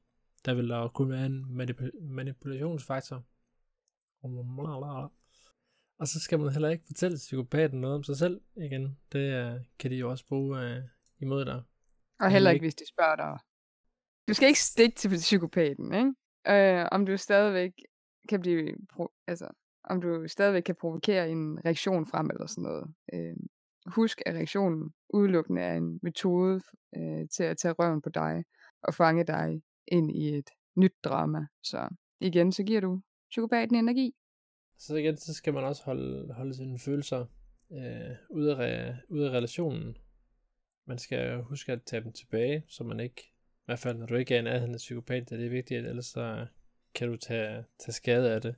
der 0.45 0.55
vil 0.55 0.69
der 0.69 0.89
kunne 0.89 1.11
være 1.11 1.27
en 1.27 1.61
manip- 1.61 2.01
manipulationsfaktor. 2.03 3.25
Og 5.99 6.09
så 6.09 6.21
skal 6.21 6.39
man 6.39 6.53
heller 6.53 6.69
ikke 6.69 6.85
fortælle 6.87 7.17
psykopaten 7.17 7.81
noget 7.81 7.97
om 7.97 8.03
sig 8.03 8.17
selv 8.17 8.41
igen. 8.57 8.99
Det 9.13 9.55
uh, 9.55 9.61
kan 9.79 9.91
de 9.91 9.97
jo 9.97 10.11
også 10.11 10.27
bruge 10.27 10.77
uh, 10.77 10.83
imod 11.19 11.45
dig. 11.45 11.63
Og 12.21 12.31
heller 12.31 12.51
ikke, 12.51 12.65
hvis 12.65 12.75
de 12.75 12.89
spørger 12.89 13.17
dig. 13.17 13.39
Du 14.29 14.35
skal 14.35 14.49
ikke 14.49 14.61
stikke 14.61 14.97
til 14.97 15.09
psykopaten, 15.09 15.95
ikke? 15.95 16.13
Øh, 16.49 16.89
om 16.93 17.07
du 17.07 17.17
stadigvæk 17.17 17.73
kan 18.29 18.41
blive, 18.41 18.77
pro- 18.93 19.23
altså, 19.27 19.49
om 19.85 20.01
du 20.01 20.29
stadigvæk 20.29 20.63
kan 20.63 20.75
provokere 20.75 21.31
en 21.31 21.65
reaktion 21.65 22.07
frem 22.07 22.31
eller 22.31 22.47
sådan 22.47 22.63
noget. 22.63 22.95
Øh, 23.13 23.37
husk, 23.87 24.23
at 24.27 24.35
reaktionen 24.35 24.95
udelukkende 25.15 25.63
er 25.63 25.77
en 25.77 26.01
metode 26.03 26.61
øh, 26.97 27.29
til 27.29 27.45
at 27.45 27.57
tage 27.57 27.73
røven 27.73 28.03
på 28.03 28.09
dig 28.09 28.45
og 28.83 28.95
fange 28.95 29.25
dig 29.25 29.63
ind 29.87 30.11
i 30.11 30.39
et 30.39 30.51
nyt 30.77 30.95
drama. 31.05 31.47
Så 31.63 31.89
igen, 32.21 32.53
så 32.53 32.63
giver 32.63 32.81
du 32.81 33.01
psykopaten 33.31 33.77
energi. 33.77 34.15
Så 34.79 34.97
igen, 34.97 35.17
så 35.17 35.35
skal 35.35 35.55
man 35.55 35.65
også 35.65 35.85
holde, 35.85 36.35
holde 36.35 36.55
sine 36.55 36.79
følelser 36.79 37.27
øh, 37.73 38.17
ude, 38.31 38.57
af, 38.57 38.93
re- 38.93 39.07
ude 39.09 39.27
af 39.27 39.31
relationen. 39.31 39.97
Man 40.87 40.99
skal 40.99 41.43
huske 41.43 41.73
at 41.73 41.83
tage 41.83 42.05
dem 42.05 42.13
tilbage, 42.13 42.65
så 42.69 42.85
man 42.85 43.01
ikke, 43.01 43.32
i 43.63 43.65
hvert 43.67 43.79
fald 43.79 43.99
når 43.99 44.07
du 44.07 44.15
ikke 44.15 44.35
er 44.37 44.39
en 44.41 44.47
af 44.47 44.77
psykopat, 44.77 45.31
det 45.31 45.45
er 45.47 45.51
vigtigt, 45.51 45.79
at 45.79 45.87
ellers 45.91 46.07
så 46.07 46.47
kan 46.95 47.09
du 47.09 47.17
tage, 47.17 47.65
tage 47.79 47.93
skade 47.93 48.33
af 48.35 48.41
det. 48.41 48.55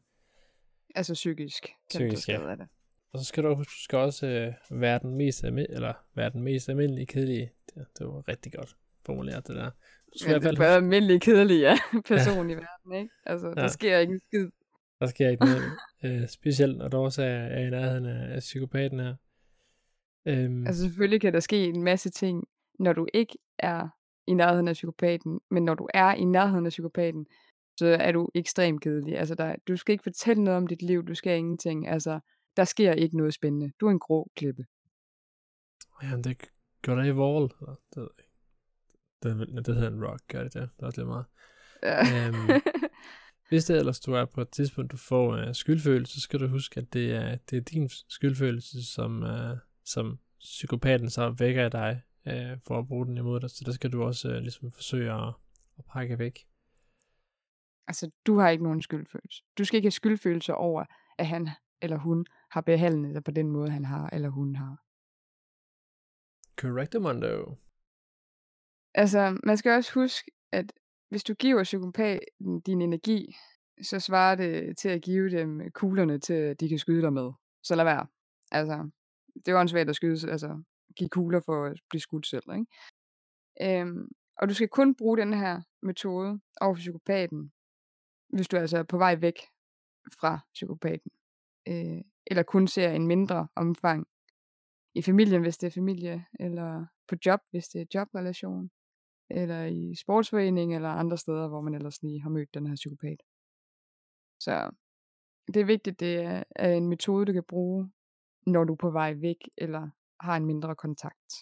Altså 0.95 1.15
psykisk. 1.15 1.63
Kan 1.63 1.73
Psykisk, 1.89 2.27
du 2.27 2.33
ja. 2.33 2.37
skade 2.39 2.51
af 2.51 2.57
det. 2.57 2.69
Og 3.13 3.19
så 3.19 3.25
skal 3.25 3.45
du 3.45 3.55
huske, 3.55 3.71
du 3.71 3.83
skal 3.85 3.99
også 3.99 4.27
øh, 4.27 4.81
være 4.81 4.99
den 4.99 5.15
mest 5.15 5.45
almindelige, 5.45 5.75
eller 5.75 5.93
være 6.15 6.31
den 6.31 6.43
mest 6.43 6.69
almindelige 6.69 7.07
kedelige. 7.07 7.53
Det, 7.75 7.87
det 7.99 8.07
var 8.07 8.29
rigtig 8.29 8.53
godt 8.53 8.77
formuleret, 9.07 9.47
det 9.47 9.57
der. 9.57 9.71
Du 10.15 10.19
skal 10.19 10.31
i 10.31 10.35
Men 10.35 10.43
hvert 10.43 10.43
det 10.43 10.47
er 10.47 10.63
fald 10.63 10.69
bare 10.69 10.77
almindelig 10.77 11.21
kedelig 11.21 11.61
ja, 11.69 11.79
person 12.09 12.51
i 12.51 12.55
verden, 12.55 12.93
ikke? 12.95 13.11
Altså, 13.27 13.51
der 13.51 13.63
Ja. 13.63 13.69
sker 13.69 13.99
ikke 13.99 14.13
en 14.13 14.21
skid. 14.21 14.49
Der 15.01 15.07
sker 15.07 15.29
ikke 15.29 15.45
noget. 15.45 15.63
øh, 16.23 16.29
specielt 16.29 16.77
når 16.79 16.89
du 16.89 16.97
også 16.97 17.23
er, 17.23 17.27
er 17.47 17.67
i 17.67 17.71
nærheden 17.71 18.07
af, 18.07 18.35
af 18.35 18.41
psykopaten 18.41 19.01
her. 19.01 19.15
Øhm, 20.27 20.67
Altså 20.67 20.83
selvfølgelig 20.83 21.21
kan 21.21 21.33
der 21.33 21.41
ske 21.41 21.65
en 21.65 21.83
masse 21.83 22.11
ting, 22.11 22.45
når 22.79 22.93
du 22.93 23.07
ikke 23.15 23.39
er 23.59 23.89
i 24.27 24.35
nærheden 24.35 24.69
af 24.69 24.75
psykopaten, 24.75 25.41
men 25.51 25.65
når 25.65 25.75
du 25.75 25.89
er 25.95 26.15
i 26.15 26.25
nærheden 26.25 26.67
af 26.67 26.71
psykopaten, 26.71 27.27
så 27.79 27.87
er 27.87 28.13
du 28.13 28.29
ekstremt 28.35 28.81
kedelig. 28.81 29.19
Altså 29.19 29.35
der, 29.35 29.57
du 29.69 29.77
skal 29.77 29.93
ikke 29.93 30.03
fortælle 30.03 30.45
noget 30.45 30.57
om 30.57 30.67
dit 30.67 30.83
liv, 30.83 31.07
du 31.07 31.15
skal 31.15 31.39
ingenting. 31.39 31.89
Altså, 31.89 32.21
der 32.57 32.65
sker 32.65 32.93
ikke 32.93 33.17
noget 33.17 33.35
spændende. 33.35 33.73
Du 33.81 33.87
er 33.87 33.91
en 33.91 33.99
grå 33.99 34.31
klippe. 34.37 34.65
jamen, 36.03 36.25
det 36.25 36.45
gør 36.83 36.95
der 36.95 37.05
i 37.05 37.13
Wall. 37.13 37.51
Det, 37.95 38.09
det, 39.23 39.67
det 39.67 39.75
hedder 39.75 39.91
en 39.91 40.05
rock, 40.05 40.21
gør 40.29 40.43
det 40.43 40.55
det? 40.55 40.63
Det 40.77 40.83
er 40.83 40.87
også 40.87 41.01
lidt 41.01 41.09
meget. 41.09 41.25
Ja. 41.83 42.27
Øhm, 42.27 42.63
Hvis 43.49 43.65
det 43.65 43.77
ellers 43.77 44.01
du 44.01 44.13
er 44.13 44.25
på 44.25 44.41
et 44.41 44.49
tidspunkt, 44.49 44.93
du 44.93 44.97
får 44.97 45.47
uh, 45.47 45.53
skyldfølelse, 45.53 46.15
så 46.15 46.21
skal 46.21 46.41
du 46.41 46.47
huske, 46.47 46.81
at 46.81 46.93
det 46.93 47.13
er, 47.13 47.37
det 47.51 47.57
er 47.57 47.61
din 47.61 47.89
skyldfølelse, 48.09 48.93
som, 48.95 49.23
uh, 49.23 49.59
som 49.85 50.19
psykopaten 50.41 51.11
så 51.11 51.35
vækker 51.39 51.67
i 51.67 51.71
dig, 51.71 52.03
uh, 52.27 52.59
for 52.67 52.79
at 52.79 52.89
bruge 52.89 53.07
den 53.07 53.17
imod 53.19 53.41
dig. 53.41 53.51
Så 53.51 53.63
der 53.67 53.73
skal 53.73 53.93
du 53.93 54.03
også 54.03 54.29
uh, 54.29 54.35
ligesom 54.35 54.73
forsøge 54.73 55.13
at, 55.13 55.35
at 55.79 55.85
pakke 55.93 56.19
væk. 56.19 56.39
altså, 57.89 58.11
du 58.27 58.39
har 58.39 58.49
ikke 58.49 58.65
nogen 58.65 58.83
skyldfølelse. 58.83 59.43
Du 59.59 59.65
skal 59.65 59.77
ikke 59.77 59.87
have 59.87 59.91
skyldfølelse 59.91 60.55
over, 60.55 60.85
at 61.19 61.27
han 61.27 61.49
eller 61.83 61.97
hun 61.99 62.27
har 62.51 62.61
behandlet 62.61 63.15
dig 63.15 63.25
på 63.25 63.31
den 63.31 63.49
måde, 63.51 63.71
han 63.71 63.85
har 63.85 64.11
eller 64.13 64.29
hun 64.29 64.57
har. 64.57 64.77
Correct, 66.57 67.03
Mondo. 67.03 67.57
Altså, 68.95 69.39
man 69.45 69.57
skal 69.57 69.73
også 69.73 69.95
huske, 69.95 70.31
at 70.53 70.73
hvis 71.09 71.25
du 71.25 71.35
giver 71.35 71.63
psykopaten 71.63 72.61
din 72.61 72.83
energi, 72.83 73.37
så 73.83 74.01
svarer 74.01 74.35
det 74.35 74.79
til 74.79 74.89
at 74.89 75.03
give 75.03 75.31
dem 75.31 75.71
kuglerne 75.71 76.19
til, 76.19 76.35
at 76.35 76.61
de 76.61 76.69
kan 76.69 76.79
skyde 76.79 77.03
dig 77.03 77.13
med. 77.13 77.33
Så 77.63 77.75
lad 77.75 77.85
være. 77.85 78.07
Altså, 78.51 78.91
det 79.35 79.49
er 79.49 79.53
jo 79.53 79.59
åndssvagt 79.59 79.89
at 79.89 79.97
skyde, 79.97 80.31
altså 80.31 80.63
give 80.97 81.09
kugler 81.09 81.41
for 81.41 81.65
at 81.65 81.81
blive 81.91 82.01
skudt 82.01 82.27
selv, 82.27 82.45
ikke? 82.53 82.67
Øhm, 83.63 84.09
og 84.37 84.49
du 84.49 84.55
skal 84.55 84.69
kun 84.69 84.95
bruge 84.95 85.19
den 85.19 85.33
her 85.35 85.63
metode 85.83 86.41
over 86.61 86.75
for 86.75 86.81
psykopaten, 86.81 87.53
hvis 88.29 88.49
du 88.49 88.57
altså 88.57 88.79
er 88.79 88.83
på 88.83 88.99
vej 88.99 89.15
væk 89.15 89.39
fra 90.21 90.39
psykopaten. 90.55 91.11
Øh, 91.69 92.01
eller 92.27 92.43
kun 92.43 92.67
ser 92.67 92.91
en 92.91 93.07
mindre 93.07 93.49
omfang 93.57 94.07
i 94.95 95.03
familien, 95.03 95.43
hvis 95.43 95.59
det 95.59 95.67
er 95.67 95.71
familie, 95.71 96.27
eller 96.41 96.87
på 97.09 97.15
job, 97.27 97.41
hvis 97.51 97.69
det 97.69 97.81
er 97.81 97.87
jobrelation, 97.95 98.71
eller 99.31 99.65
i 99.65 99.95
sportsforening, 99.95 100.75
eller 100.75 100.89
andre 100.89 101.19
steder, 101.19 101.49
hvor 101.49 101.61
man 101.61 101.75
ellers 101.75 102.03
lige 102.03 102.23
har 102.23 102.31
mødt 102.31 102.55
den 102.55 102.67
her 102.67 102.75
psykopat. 102.75 103.23
Så 104.41 104.71
det 105.47 105.61
er 105.61 105.65
vigtigt, 105.65 106.01
det 106.01 106.17
er, 106.17 106.45
er 106.57 106.73
en 106.73 106.89
metode, 106.89 107.27
du 107.27 107.33
kan 107.33 107.45
bruge, 107.49 107.93
når 108.47 108.65
du 108.65 108.73
er 108.73 108.77
på 108.77 108.91
vej 108.91 109.15
væk, 109.15 109.49
eller 109.57 109.91
har 110.21 110.37
en 110.37 110.47
mindre 110.47 110.77
kontakt. 110.77 111.35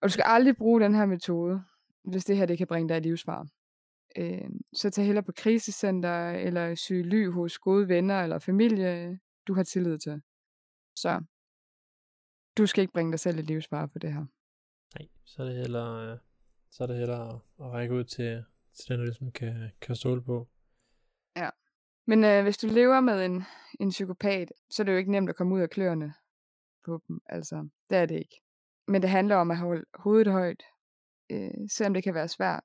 Og 0.00 0.08
du 0.08 0.12
skal 0.12 0.24
aldrig 0.26 0.56
bruge 0.56 0.80
den 0.80 0.94
her 0.94 1.06
metode, 1.06 1.64
hvis 2.04 2.24
det 2.24 2.36
her 2.36 2.46
det 2.46 2.58
kan 2.58 2.66
bringe 2.66 2.88
dig 2.88 2.96
i 2.96 3.00
livsfar. 3.00 3.48
Øh, 4.16 4.50
så 4.72 4.90
tag 4.90 5.04
heller 5.04 5.22
på 5.22 5.32
krisecenter, 5.32 6.30
eller 6.30 6.74
søg 6.74 7.04
ly 7.04 7.30
hos 7.30 7.58
gode 7.58 7.88
venner, 7.88 8.22
eller 8.22 8.38
familie, 8.38 9.18
du 9.46 9.54
har 9.54 9.62
tillid 9.62 9.98
til. 9.98 10.22
Så 10.96 11.24
du 12.58 12.66
skal 12.66 12.82
ikke 12.82 12.92
bringe 12.92 13.12
dig 13.12 13.20
selv 13.20 13.38
i 13.38 13.42
livsfare 13.42 13.88
for 13.88 13.98
det 13.98 14.12
her. 14.12 14.26
Nej, 14.98 15.08
så 15.24 15.42
er 15.42 15.46
det 15.46 15.56
heller, 15.56 15.94
øh, 15.94 16.18
så 16.70 16.82
er 16.82 16.86
det 16.86 16.96
heller 16.96 17.34
at, 17.34 17.40
række 17.72 17.94
ud 17.94 18.04
til, 18.04 18.44
til 18.74 18.88
den, 18.88 18.98
du 18.98 19.04
ligesom 19.04 19.30
kan, 19.32 19.70
kan 19.80 19.96
stole 19.96 20.22
på. 20.22 20.48
Men 22.08 22.24
øh, 22.24 22.42
hvis 22.42 22.58
du 22.58 22.66
lever 22.66 23.00
med 23.00 23.24
en, 23.24 23.44
en 23.80 23.90
psykopat, 23.90 24.52
så 24.70 24.82
er 24.82 24.84
det 24.84 24.92
jo 24.92 24.98
ikke 24.98 25.10
nemt 25.10 25.30
at 25.30 25.36
komme 25.36 25.54
ud 25.54 25.60
af 25.60 25.70
kløerne 25.70 26.14
på 26.86 27.02
dem. 27.08 27.20
Altså, 27.26 27.68
det 27.90 27.98
er 27.98 28.06
det 28.06 28.18
ikke. 28.18 28.40
Men 28.88 29.02
det 29.02 29.10
handler 29.10 29.36
om 29.36 29.50
at 29.50 29.56
holde 29.56 29.84
hovedet 29.94 30.32
højt, 30.32 30.62
øh, 31.30 31.50
selvom 31.70 31.94
det 31.94 32.04
kan 32.04 32.14
være 32.14 32.28
svært. 32.28 32.64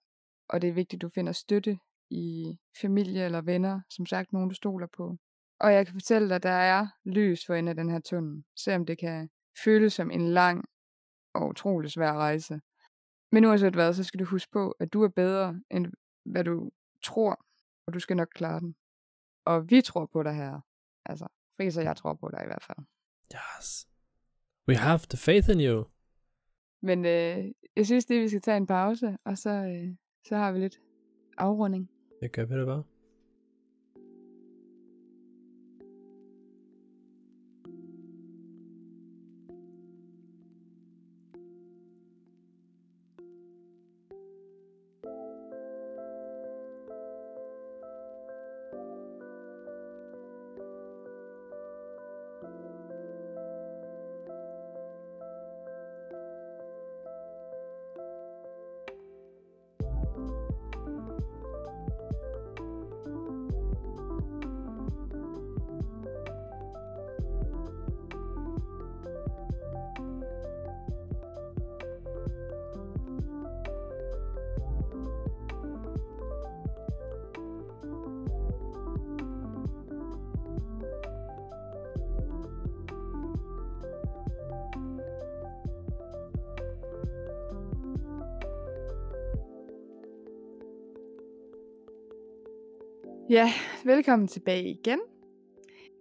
Og 0.50 0.62
det 0.62 0.68
er 0.70 0.74
vigtigt, 0.74 0.98
at 0.98 1.02
du 1.02 1.10
finder 1.10 1.32
støtte 1.32 1.80
i 2.10 2.58
familie 2.82 3.26
eller 3.26 3.42
venner, 3.42 3.82
som 3.90 4.06
sagt 4.06 4.34
nogen, 4.34 4.50
du 4.50 4.56
stoler 4.56 4.88
på. 4.98 5.18
Og 5.60 5.74
jeg 5.74 5.86
kan 5.86 5.96
fortælle 5.96 6.28
dig, 6.30 6.36
at 6.36 6.44
der 6.44 6.50
er 6.50 6.88
lys 7.06 7.46
for 7.46 7.54
enden 7.54 7.68
af 7.68 7.76
den 7.76 7.90
her 7.90 8.00
tunnel, 8.00 8.44
selvom 8.56 8.86
det 8.86 8.98
kan 9.00 9.30
føles 9.64 9.94
som 9.94 10.12
en 10.12 10.28
lang 10.28 10.66
og 11.34 11.48
utrolig 11.48 11.92
svær 11.92 12.14
rejse. 12.14 12.62
Men 13.32 13.46
uanset 13.46 13.74
hvad, 13.74 13.94
så 13.94 14.04
skal 14.04 14.20
du 14.20 14.26
huske 14.26 14.52
på, 14.52 14.72
at 14.72 14.94
du 14.94 15.04
er 15.04 15.08
bedre, 15.08 15.62
end 15.72 15.88
hvad 16.26 16.44
du 16.44 16.72
tror, 17.04 17.46
og 17.88 17.94
du 17.94 18.00
skal 18.00 18.18
nok 18.18 18.28
klare 18.36 18.60
den. 18.60 18.76
Og 19.46 19.70
vi 19.70 19.82
tror 19.82 20.06
på 20.06 20.24
dig 20.24 20.36
her. 20.36 20.60
Altså, 21.06 21.28
Friis 21.58 21.78
og 21.78 21.84
jeg 21.84 21.98
tror 21.98 22.14
på 22.14 22.30
dig 22.32 22.42
i 22.44 22.48
hvert 22.48 22.64
fald. 22.64 22.86
Yes. 23.36 23.90
We 24.72 24.78
have 24.78 25.00
the 25.10 25.18
faith 25.18 25.50
in 25.50 25.60
you. 25.60 25.86
Men 26.82 27.06
øh, 27.06 27.46
jeg 27.76 27.86
synes 27.86 28.06
det, 28.06 28.22
vi 28.22 28.28
skal 28.28 28.42
tage 28.42 28.58
en 28.58 28.68
pause, 28.68 29.18
og 29.26 29.38
så, 29.38 29.50
øh, 29.50 29.96
så 30.28 30.36
har 30.36 30.52
vi 30.52 30.60
lidt 30.60 30.80
afrunding. 31.38 31.90
Det 32.22 32.32
gør 32.32 32.46
vi 32.46 32.56
det 32.56 32.66
bare. 32.66 32.84
Ja, 93.32 93.54
velkommen 93.86 94.28
tilbage 94.28 94.70
igen. 94.70 95.00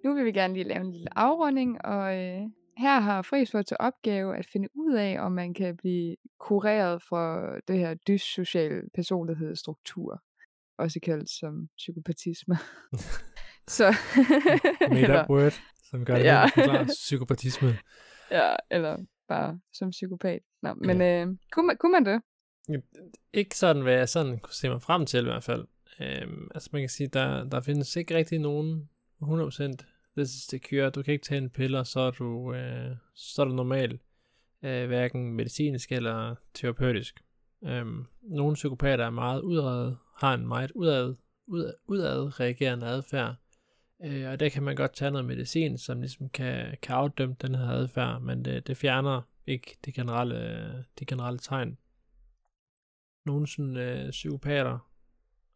Nu 0.05 0.15
vil 0.15 0.25
vi 0.25 0.33
gerne 0.33 0.55
lige 0.55 0.69
lave 0.69 0.81
en 0.81 0.93
lille 0.93 1.19
afrunding, 1.19 1.85
og 1.85 2.17
øh, 2.17 2.41
her 2.77 3.01
har 3.01 3.23
Friis 3.23 3.51
fået 3.51 3.67
til 3.67 3.77
opgave 3.81 4.37
at 4.37 4.47
finde 4.53 4.69
ud 4.75 4.95
af, 4.95 5.17
om 5.21 5.33
man 5.33 5.55
kan 5.55 5.77
blive 5.77 6.17
kureret 6.39 7.03
fra 7.03 7.55
det 7.69 7.79
her 7.79 7.95
dyssocial 7.95 8.83
personlighedsstruktur, 8.95 10.23
også 10.79 11.01
kaldt 11.01 11.31
som 11.31 11.69
psykopatisme. 11.77 12.57
Så, 13.79 13.95
Made 14.89 15.03
eller, 15.03 15.25
up 15.25 15.31
word, 15.31 15.61
som 15.91 16.05
gør 16.05 16.15
det 16.15 16.25
Ja. 16.25 16.41
ja. 16.41 16.47
forklare 16.47 16.87
psykopatisme. 16.87 17.69
ja, 18.31 18.57
eller 18.71 18.97
bare 19.29 19.61
som 19.73 19.91
psykopat. 19.91 20.43
Nå, 20.63 20.75
men 20.75 21.01
øh, 21.01 21.27
kunne, 21.53 21.67
man, 21.67 21.77
kunne 21.77 21.93
man 21.93 22.05
det? 22.05 22.23
Ikke 23.33 23.57
sådan, 23.57 23.83
hvad 23.83 23.95
jeg 23.95 24.09
sådan 24.09 24.39
kunne 24.39 24.55
se 24.55 24.69
mig 24.69 24.83
frem 24.83 25.07
til 25.07 25.21
i 25.21 25.25
hvert 25.25 25.45
fald. 25.45 25.67
Øhm, 26.01 26.49
altså 26.55 26.71
man 26.73 26.83
kan 26.83 26.89
sige, 26.89 27.07
der, 27.07 27.45
der 27.45 27.61
findes 27.61 27.97
ikke 27.97 28.17
rigtig 28.17 28.39
nogen 28.39 28.89
100% 29.23 29.77
this 30.17 30.35
is 30.35 30.43
secure. 30.43 30.91
Du 30.91 31.03
kan 31.03 31.13
ikke 31.13 31.25
tage 31.25 31.39
en 31.39 31.51
piller, 31.51 31.83
så 31.83 32.01
er 32.01 32.11
du, 32.11 32.55
øh, 32.55 32.97
så 33.15 33.43
er 33.43 33.47
du 33.47 33.53
normal. 33.53 33.99
Øh, 34.63 34.87
hverken 34.87 35.33
medicinsk 35.33 35.93
eller 35.93 36.35
terapeutisk. 36.55 37.21
Øhm, 37.65 38.07
nogle 38.23 38.55
psykopater 38.55 39.07
er 39.07 39.11
meget 39.11 39.41
udad, 39.41 39.95
har 40.17 40.35
en 40.35 40.47
meget 40.47 40.71
udad, 40.71 41.15
udad, 41.47 41.75
udad 41.87 42.41
reagerende 42.41 42.87
adfærd. 42.87 43.35
Øh, 44.05 44.31
og 44.31 44.41
der 44.41 44.49
kan 44.49 44.63
man 44.63 44.77
godt 44.77 44.95
tage 44.95 45.11
noget 45.11 45.25
medicin, 45.25 45.79
som 45.79 46.01
ligesom 46.01 46.29
kan, 46.29 46.77
kan 46.83 46.95
afdømme 46.97 47.37
den 47.43 47.55
her 47.55 47.69
adfærd, 47.69 48.23
men 48.23 48.45
det, 48.45 48.67
det 48.67 48.77
fjerner 48.77 49.23
ikke 49.47 49.79
de 49.85 49.93
generelle, 49.93 50.85
de 50.99 51.05
generelle 51.05 51.39
tegn. 51.39 51.79
Nogle 53.27 53.47
sådan, 53.47 53.77
øh, 53.77 54.11
psykopater, 54.11 54.90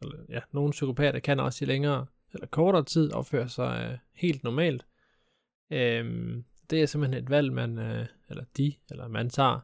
eller 0.05 0.25
ja, 0.29 0.41
nogle 0.53 0.71
psykopater 0.71 1.19
kan 1.19 1.41
også 1.41 1.65
i 1.65 1.69
længere 1.69 2.07
eller 2.35 2.47
kortere 2.47 2.85
tid 2.85 3.13
opføre 3.13 3.49
sig 3.49 3.89
øh, 3.91 3.99
helt 4.15 4.45
normalt. 4.45 4.87
Øhm, 5.71 6.45
det 6.71 6.83
er 6.83 6.87
simpelthen 6.87 7.25
et 7.25 7.31
valg, 7.31 7.53
man, 7.53 7.79
øh, 7.79 8.07
eller 8.31 8.45
de, 8.57 8.75
eller 8.91 9.09
man 9.09 9.31
tager. 9.31 9.61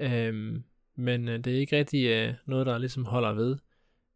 Øhm, 0.00 0.64
men 0.94 1.28
øh, 1.28 1.44
det 1.44 1.54
er 1.54 1.58
ikke 1.58 1.78
rigtig 1.78 2.06
øh, 2.06 2.34
noget, 2.46 2.66
der 2.66 2.78
ligesom 2.78 3.04
holder 3.04 3.32
ved. 3.32 3.58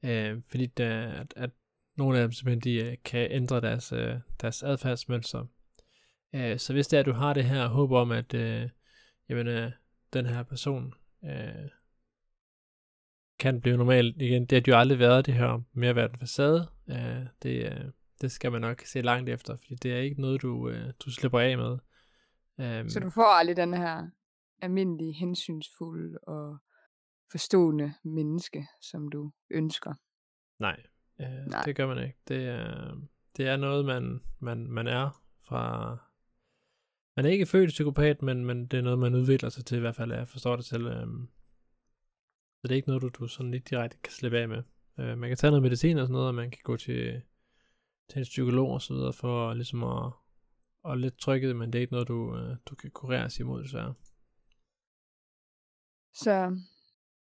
Øh, 0.04 0.40
fordi 0.48 0.66
der, 0.66 1.08
at, 1.08 1.34
at 1.36 1.50
nogle 1.96 2.18
af 2.18 2.24
dem 2.24 2.32
simpelthen 2.32 2.60
de, 2.60 2.90
øh, 2.90 2.96
kan 3.04 3.30
ændre 3.30 3.60
deres, 3.60 3.92
øh, 3.92 4.14
deres 4.40 4.62
adfærdsmønster. 4.62 5.46
Øh, 6.34 6.58
så 6.58 6.72
hvis 6.72 6.88
det 6.88 6.96
er, 6.96 7.00
at 7.00 7.06
du 7.06 7.12
har 7.12 7.34
det 7.34 7.44
her 7.44 7.68
håb 7.68 7.92
om, 7.92 8.12
at 8.12 8.34
øh, 8.34 8.68
jamen, 9.28 9.46
øh, 9.46 9.72
den 10.12 10.26
her 10.26 10.42
person 10.42 10.94
øh, 11.24 11.68
kan 13.38 13.60
blive 13.60 13.76
normal 13.76 14.14
igen, 14.22 14.46
det 14.46 14.66
har 14.66 14.72
jo 14.72 14.78
aldrig 14.80 14.98
været 14.98 15.26
det 15.26 15.34
her 15.34 15.62
med 15.72 15.88
at 15.88 15.96
være 15.96 16.08
den 16.08 16.18
facade. 16.18 16.68
Øh, 16.88 17.26
det, 17.42 17.72
øh, 17.72 17.90
det 18.20 18.32
skal 18.32 18.52
man 18.52 18.60
nok 18.60 18.82
se 18.84 19.00
langt 19.00 19.30
efter, 19.30 19.56
fordi 19.56 19.74
det 19.74 19.92
er 19.92 19.98
ikke 19.98 20.20
noget, 20.20 20.42
du, 20.42 20.68
øh, 20.68 20.92
du 21.04 21.10
slipper 21.10 21.40
af 21.40 21.58
med. 21.58 21.78
Um, 22.80 22.88
så 22.88 23.00
du 23.00 23.10
får 23.10 23.38
aldrig 23.38 23.56
den 23.56 23.74
her 23.74 24.08
almindelige, 24.62 25.12
hensynsfulde 25.12 26.18
og 26.18 26.58
forstående 27.30 27.94
menneske, 28.04 28.66
som 28.80 29.08
du 29.08 29.32
ønsker? 29.50 29.94
Nej, 30.58 30.82
øh, 31.20 31.46
Nej. 31.46 31.62
det 31.62 31.76
gør 31.76 31.86
man 31.86 32.04
ikke. 32.04 32.18
Det 32.28 32.48
er, 32.48 32.94
det 33.36 33.46
er 33.46 33.56
noget, 33.56 33.84
man, 33.84 34.20
man, 34.38 34.70
man 34.70 34.86
er 34.86 35.22
fra... 35.48 35.96
Man 37.16 37.24
er 37.24 37.30
ikke 37.30 37.46
født 37.46 37.68
psykopat, 37.68 38.22
men, 38.22 38.44
men 38.44 38.66
det 38.66 38.78
er 38.78 38.82
noget, 38.82 38.98
man 38.98 39.14
udvikler 39.14 39.48
sig 39.48 39.64
til, 39.64 39.76
i 39.76 39.80
hvert 39.80 39.96
fald, 39.96 40.12
jeg 40.12 40.28
forstår 40.28 40.56
det 40.56 40.64
til. 40.64 40.86
Øh, 40.86 41.06
så 42.66 42.68
det 42.68 42.74
er 42.74 42.76
ikke 42.76 42.88
noget, 42.88 43.02
du, 43.02 43.08
du 43.08 43.28
sådan 43.28 43.50
lidt 43.50 43.70
direkte 43.70 43.96
kan 44.04 44.12
slippe 44.12 44.38
af 44.38 44.48
med. 44.48 44.62
Øh, 44.98 45.18
man 45.18 45.30
kan 45.30 45.36
tage 45.36 45.50
noget 45.50 45.62
medicin 45.62 45.98
og 45.98 46.06
sådan 46.06 46.12
noget, 46.12 46.28
og 46.28 46.34
man 46.34 46.50
kan 46.50 46.60
gå 46.64 46.76
til, 46.76 47.22
til 48.08 48.18
en 48.18 48.22
psykolog 48.22 48.70
og 48.70 48.82
så 48.82 48.94
videre, 48.94 49.12
for 49.12 49.54
ligesom 49.54 49.84
at, 49.84 50.12
at 50.88 50.98
lidt 50.98 51.18
trykket, 51.18 51.56
men 51.56 51.72
det 51.72 51.78
er 51.78 51.80
ikke 51.80 51.92
noget, 51.92 52.08
du, 52.08 52.36
øh, 52.36 52.56
du 52.66 52.74
kan 52.74 52.90
kureres 52.90 53.40
imod, 53.40 53.62
desværre. 53.62 53.94
Så 56.14 56.30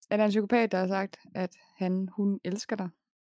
er 0.09 0.17
der 0.17 0.25
en 0.25 0.29
psykopat, 0.29 0.71
der 0.71 0.77
har 0.77 0.87
sagt, 0.87 1.17
at 1.35 1.55
han, 1.77 2.09
hun 2.15 2.39
elsker 2.43 2.75
dig, 2.75 2.89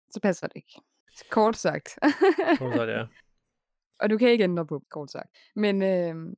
så 0.10 0.20
passer 0.22 0.48
det 0.48 0.56
ikke. 0.56 0.82
Kort 1.30 1.56
sagt. 1.56 2.00
kort 2.60 2.76
sagt, 2.76 2.90
ja. 2.90 3.06
Og 4.00 4.10
du 4.10 4.18
kan 4.18 4.30
ikke 4.30 4.44
ændre 4.44 4.68
på, 4.68 4.84
kort 4.92 5.12
sagt. 5.12 5.30
Men 5.56 5.82
øh, 5.82 6.36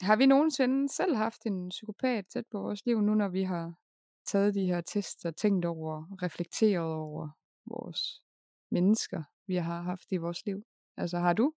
har 0.00 0.16
vi 0.16 0.26
nogensinde 0.26 0.88
selv 0.88 1.16
haft 1.16 1.46
en 1.46 1.68
psykopat 1.68 2.26
tæt 2.26 2.44
på 2.50 2.58
vores 2.60 2.86
liv, 2.86 3.00
nu 3.00 3.14
når 3.14 3.28
vi 3.28 3.42
har 3.42 3.74
taget 4.28 4.54
de 4.54 4.66
her 4.66 4.80
tests 4.80 5.24
og 5.24 5.36
tænkt 5.36 5.64
over, 5.64 6.22
reflekteret 6.22 6.92
over 6.94 7.28
vores 7.66 8.22
mennesker, 8.70 9.22
vi 9.46 9.56
har 9.56 9.82
haft 9.82 10.12
i 10.12 10.16
vores 10.16 10.46
liv? 10.46 10.66
Altså 10.96 11.18
har 11.18 11.32
du? 11.32 11.52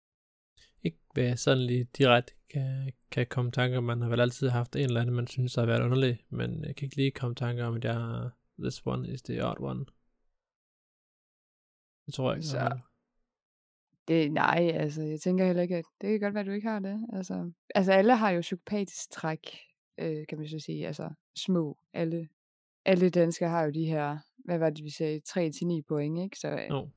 Ikke 0.84 0.98
hvad 1.14 1.38
sådan 1.38 1.64
lige 1.64 1.84
direkte 1.84 2.34
kan, 2.50 2.92
kan 3.12 3.28
komme 3.28 3.52
tanker 3.52 3.78
om. 3.78 3.84
Man 3.84 4.02
har 4.02 4.10
vel 4.10 4.20
altid 4.20 4.50
haft 4.50 4.76
en 4.76 4.82
eller 4.82 5.02
anden, 5.02 5.16
man 5.16 5.28
synes 5.28 5.56
har 5.56 5.66
været 5.66 5.84
underlig, 5.84 6.26
men 6.30 6.66
jeg 6.66 6.76
kan 6.76 6.86
ikke 6.86 6.96
lige 6.96 7.12
komme 7.12 7.36
tanker 7.36 7.66
om, 7.66 7.76
at 7.76 7.84
jeg 7.84 7.94
har, 7.94 8.38
this 8.60 8.86
one 8.86 9.14
is 9.14 9.22
the 9.22 9.46
odd 9.46 9.60
one. 9.60 9.86
Det 12.06 12.14
tror 12.14 12.32
jeg 12.32 12.38
ikke. 12.38 12.48
Så, 12.48 12.80
det, 14.08 14.32
nej, 14.32 14.72
altså, 14.74 15.02
jeg 15.02 15.22
tænker 15.22 15.46
heller 15.46 15.62
ikke, 15.62 15.78
at 15.78 15.86
det 16.02 16.10
kan 16.10 16.20
godt 16.20 16.34
være, 16.34 16.42
at 16.42 16.48
du 16.48 16.52
ikke 16.52 16.68
har 16.68 16.80
det. 16.80 17.08
Altså, 17.14 17.52
altså 17.76 17.92
alle 17.92 18.16
har 18.16 18.30
jo 18.30 18.42
psykopatisk 18.42 19.12
træk, 19.12 19.58
øh, 19.98 20.28
kan 20.28 20.38
man 20.38 20.48
så 20.48 20.60
sige. 20.60 20.88
Altså, 20.88 21.10
små. 21.38 21.78
Alle, 21.94 22.30
alle 22.86 23.10
danskere 23.10 23.50
har 23.50 23.64
jo 23.64 23.72
de 23.72 23.86
her, 23.86 24.18
hvad 24.46 24.58
var 24.58 24.70
det, 24.70 24.84
vi 24.84 24.90
sagde, 24.90 25.22
3-9 25.30 25.82
point, 25.88 26.20
ikke? 26.20 26.40
Så 26.40 26.48
øh, 26.48 26.70
no. 26.70 26.88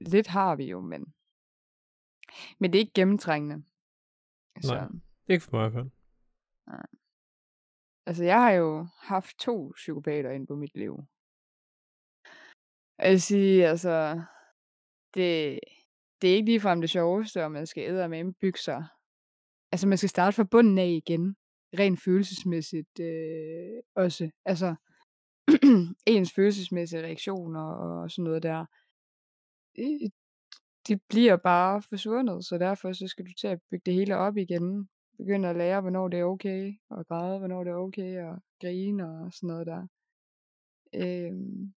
lidt 0.00 0.26
har 0.26 0.56
vi 0.56 0.64
jo, 0.64 0.80
men 0.80 1.14
men 2.58 2.72
det 2.72 2.78
er 2.78 2.80
ikke 2.80 2.92
gennemtrængende. 2.94 3.64
Så, 4.62 4.74
Nej, 4.74 4.88
ikke 5.28 5.44
for 5.44 5.56
mig 5.56 5.66
i 5.66 5.70
hvert 5.70 5.72
fald. 5.72 5.90
Nej. 6.66 6.86
Altså, 8.06 8.24
jeg 8.24 8.42
har 8.42 8.50
jo 8.50 8.86
haft 9.00 9.38
to 9.38 9.72
psykopater 9.74 10.30
ind 10.30 10.46
på 10.46 10.54
mit 10.54 10.74
liv. 10.74 11.04
Jeg 12.98 13.10
vil 13.10 13.22
sige, 13.22 13.66
altså, 13.66 14.22
det, 15.14 15.60
det 16.20 16.30
er 16.30 16.34
ikke 16.34 16.50
ligefrem 16.50 16.80
det 16.80 16.90
sjoveste, 16.90 17.44
og 17.44 17.52
man 17.52 17.66
skal 17.66 17.82
æde 17.82 18.08
med 18.08 18.32
bygge 18.32 18.58
sig. 18.58 18.84
Altså, 19.72 19.88
man 19.88 19.98
skal 19.98 20.08
starte 20.08 20.34
fra 20.34 20.44
bunden 20.44 20.78
af 20.78 20.86
igen. 20.86 21.36
Rent 21.78 22.00
følelsesmæssigt 22.00 23.00
øh, 23.00 23.82
også. 23.94 24.30
Altså, 24.44 24.74
ens 26.06 26.32
følelsesmæssige 26.32 27.02
reaktioner 27.02 27.62
og 27.62 28.10
sådan 28.10 28.24
noget 28.24 28.42
der 28.42 28.64
det 30.88 31.02
bliver 31.08 31.36
bare 31.36 31.82
forsvundet, 31.82 32.44
så 32.44 32.58
derfor 32.58 32.92
så 32.92 33.08
skal 33.08 33.26
du 33.26 33.32
til 33.40 33.48
at 33.48 33.60
bygge 33.70 33.82
det 33.86 33.94
hele 33.94 34.16
op 34.16 34.36
igen. 34.36 34.88
Begynde 35.18 35.48
at 35.48 35.56
lære, 35.56 35.80
hvornår 35.80 36.08
det 36.08 36.20
er 36.20 36.24
okay, 36.24 36.72
og 36.90 37.06
græde, 37.06 37.38
hvornår 37.38 37.64
det 37.64 37.70
er 37.70 37.76
okay, 37.76 38.22
og 38.22 38.42
grine 38.60 39.04
og 39.04 39.32
sådan 39.32 39.46
noget 39.46 39.66
der. 39.66 39.86
Øhm. 40.94 41.74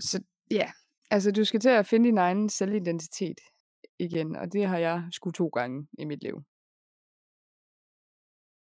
Så 0.00 0.22
ja, 0.50 0.70
altså 1.10 1.32
du 1.32 1.44
skal 1.44 1.60
til 1.60 1.68
at 1.68 1.86
finde 1.86 2.08
din 2.08 2.18
egen 2.18 2.48
selvidentitet 2.48 3.40
igen, 3.98 4.36
og 4.36 4.52
det 4.52 4.66
har 4.66 4.78
jeg 4.78 5.08
sgu 5.12 5.30
to 5.30 5.46
gange 5.48 5.88
i 5.98 6.04
mit 6.04 6.22
liv. 6.22 6.42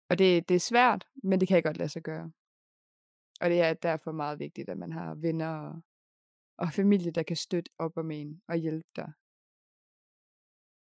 Og 0.10 0.17
det, 0.17 0.50
det 0.50 0.56
er 0.56 0.60
svært, 0.60 1.08
men 1.24 1.39
det 1.39 1.48
kan 1.48 1.56
jeg 1.56 1.63
godt 1.63 1.78
lade 1.78 1.89
sig 1.89 2.02
gøre. 2.04 2.32
Og 3.41 3.50
det 3.50 3.62
er 3.62 3.74
derfor 3.74 4.12
meget 4.12 4.39
vigtigt, 4.39 4.69
at 4.69 4.78
man 4.78 4.91
har 4.91 5.15
venner 5.15 5.58
og 5.58 5.82
og 6.60 6.74
familie, 6.74 7.12
der 7.12 7.24
kan 7.24 7.36
støtte 7.36 7.72
op 7.78 7.98
om 7.98 8.12
en 8.12 8.41
og 8.48 8.56
hjælpe 8.56 8.89
dig. 8.95 9.12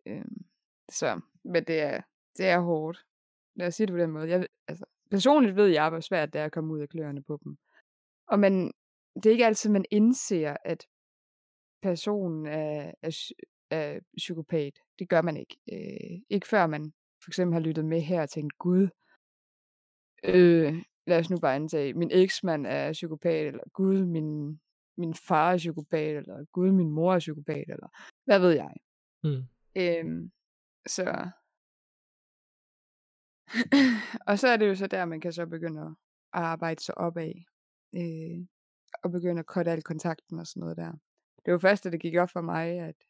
Øhm, 0.07 0.44
så, 0.90 1.20
men 1.44 1.64
det 1.64 1.81
er, 1.81 2.03
det 2.37 2.46
er 2.46 2.61
hårdt. 2.61 3.07
Lad 3.55 3.66
os 3.66 3.74
sige 3.74 3.87
det 3.87 3.92
på 3.92 3.98
den 3.98 4.11
måde. 4.11 4.29
Jeg, 4.29 4.46
altså, 4.68 4.85
personligt 5.11 5.57
ved 5.57 5.66
jeg, 5.66 5.88
hvor 5.90 6.00
svært 6.00 6.33
det 6.33 6.40
er 6.40 6.44
at 6.44 6.53
komme 6.53 6.74
ud 6.74 6.81
af 6.81 6.88
kløerne 6.88 7.22
på 7.22 7.40
dem. 7.44 7.57
Og 8.27 8.38
man, 8.38 8.72
det 9.14 9.27
er 9.27 9.31
ikke 9.31 9.46
altid, 9.46 9.70
man 9.70 9.85
indser, 9.90 10.57
at 10.64 10.87
personen 11.83 12.46
er, 12.46 12.92
er, 13.03 13.33
er 13.70 14.00
psykopat. 14.16 14.79
Det 14.98 15.09
gør 15.09 15.22
man 15.22 15.37
ikke. 15.37 15.57
Øh, 15.72 16.20
ikke 16.31 16.48
før 16.48 16.66
man 16.66 16.92
for 17.22 17.31
eksempel 17.31 17.53
har 17.53 17.61
lyttet 17.61 17.85
med 17.85 18.00
her 18.00 18.22
og 18.22 18.31
tænkt, 18.31 18.59
gud, 18.59 18.88
øh, 20.24 20.82
lad 21.06 21.18
os 21.18 21.30
nu 21.30 21.37
bare 21.37 21.56
antage, 21.56 21.94
min 21.94 22.10
eksmand 22.12 22.66
er 22.66 22.92
psykopat, 22.92 23.46
eller 23.46 23.64
gud, 23.72 24.04
min 24.04 24.60
min 24.96 25.14
far 25.14 25.52
er 25.52 25.56
psykopat, 25.56 26.16
eller 26.16 26.44
gud, 26.52 26.72
min 26.72 26.90
mor 26.90 27.14
er 27.14 27.18
psykopat, 27.18 27.64
eller 27.68 27.88
hvad 28.24 28.38
ved 28.38 28.50
jeg. 28.50 28.74
Mm. 29.24 29.42
Øhm, 29.76 30.32
så... 30.87 31.30
og 34.28 34.38
så 34.38 34.48
er 34.48 34.56
det 34.56 34.68
jo 34.68 34.74
så 34.74 34.87
der, 34.87 35.04
man 35.04 35.20
kan 35.20 35.32
så 35.32 35.46
begynde 35.46 35.80
at 35.82 35.94
arbejde 36.32 36.82
sig 36.82 36.98
opad. 36.98 37.34
Øh, 37.96 38.46
og 39.02 39.10
begynde 39.10 39.40
at 39.40 39.46
korte 39.46 39.70
al 39.70 39.82
kontakten 39.82 40.38
og 40.38 40.46
sådan 40.46 40.60
noget 40.60 40.76
der. 40.76 40.92
Det 41.44 41.52
var 41.52 41.58
først, 41.58 41.84
da 41.84 41.90
det 41.90 42.00
gik 42.00 42.16
op 42.16 42.30
for 42.30 42.40
mig, 42.40 42.78
at, 42.78 43.04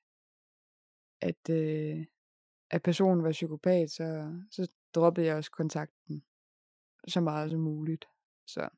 at, 1.21 1.51
øh, 1.51 2.07
at 2.71 2.83
personen 2.83 3.25
var 3.25 3.31
psykopat, 3.31 3.91
så, 3.91 4.39
så 4.51 4.73
droppede 4.95 5.27
jeg 5.27 5.37
også 5.37 5.51
kontakten 5.51 6.25
så 7.09 7.21
meget 7.21 7.51
som 7.51 7.61
muligt. 7.61 8.05
Så 8.47 8.69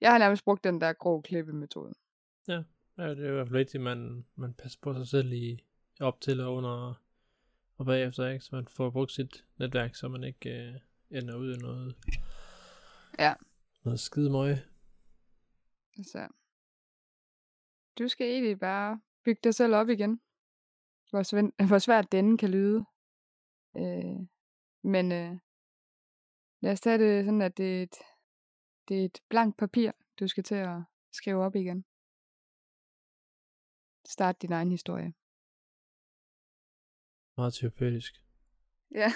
jeg 0.00 0.10
har 0.10 0.18
nærmest 0.18 0.44
brugt 0.44 0.64
den 0.64 0.80
der 0.80 0.92
grå 0.92 1.20
klippemetode. 1.20 1.94
Ja, 2.48 2.62
ja 2.98 3.10
det 3.10 3.24
er 3.24 3.28
i 3.28 3.32
hvert 3.32 3.48
fald 3.48 3.58
vigtigt, 3.58 3.80
at 3.80 3.84
man, 3.84 4.26
man 4.34 4.54
passer 4.54 4.78
på 4.82 4.94
sig 4.94 5.08
selv 5.08 5.32
i 5.32 5.64
op 6.00 6.20
til 6.20 6.40
og 6.40 6.54
under 6.54 7.02
og 7.76 7.86
bagefter, 7.86 8.28
ikke? 8.28 8.44
Så 8.44 8.54
man 8.54 8.68
får 8.68 8.90
brugt 8.90 9.12
sit 9.12 9.44
netværk, 9.58 9.94
så 9.94 10.08
man 10.08 10.24
ikke 10.24 10.50
øh, 10.50 10.74
ender 11.10 11.36
ud 11.36 11.54
i 11.54 11.58
noget, 11.58 11.96
ja. 13.18 13.34
noget 13.84 14.00
skide 14.00 14.30
møg. 14.30 14.56
Så. 16.02 16.28
Du 17.98 18.08
skal 18.08 18.26
egentlig 18.26 18.58
bare 18.58 19.00
bygge 19.24 19.40
dig 19.44 19.54
selv 19.54 19.74
op 19.74 19.88
igen. 19.88 20.20
Hvor, 21.10 21.22
svært, 21.22 21.44
hvor 21.68 21.78
svært 21.78 22.12
denne 22.12 22.38
kan 22.38 22.50
lyde. 22.50 22.84
Øh, 23.76 24.26
men 24.82 25.12
øh, 25.12 25.38
lad 26.60 26.72
os 26.72 26.80
tage 26.80 26.98
det 26.98 27.24
sådan, 27.24 27.42
at 27.42 27.56
det 27.56 27.78
er 27.78 27.82
et, 27.82 27.94
det 28.88 29.00
er 29.00 29.04
et 29.04 29.20
blankt 29.28 29.56
papir, 29.56 29.90
du 30.20 30.28
skal 30.28 30.44
til 30.44 30.54
at 30.54 30.82
skrive 31.12 31.44
op 31.44 31.54
igen. 31.54 31.84
Start 34.06 34.42
din 34.42 34.52
egen 34.52 34.70
historie. 34.70 35.14
Meget 37.36 37.54
terapeutisk. 37.54 38.14
Ja. 38.94 39.08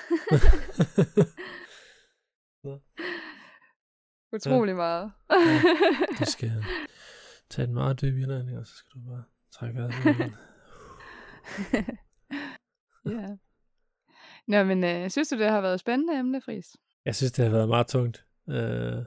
Utrolig 4.36 4.76
meget. 4.76 5.12
Du 6.18 6.24
skal 6.36 6.64
tage 7.50 7.68
en 7.68 7.74
meget 7.74 8.00
dyb 8.00 8.16
indånding, 8.16 8.58
og 8.58 8.66
så 8.66 8.74
skal 8.74 9.00
du 9.00 9.08
bare 9.08 9.24
trække 9.52 9.78
vejret. 9.78 9.92
ja. 13.16 13.36
Nå, 14.46 14.64
men 14.64 14.84
øh, 14.84 15.10
synes 15.10 15.28
du, 15.28 15.38
det 15.38 15.50
har 15.50 15.60
været 15.60 15.80
spændende 15.80 16.18
emne, 16.18 16.40
Friis? 16.40 16.76
Jeg 17.04 17.14
synes, 17.14 17.32
det 17.32 17.44
har 17.44 17.52
været 17.52 17.68
meget 17.68 17.86
tungt. 17.86 18.24
Øh, 18.48 19.04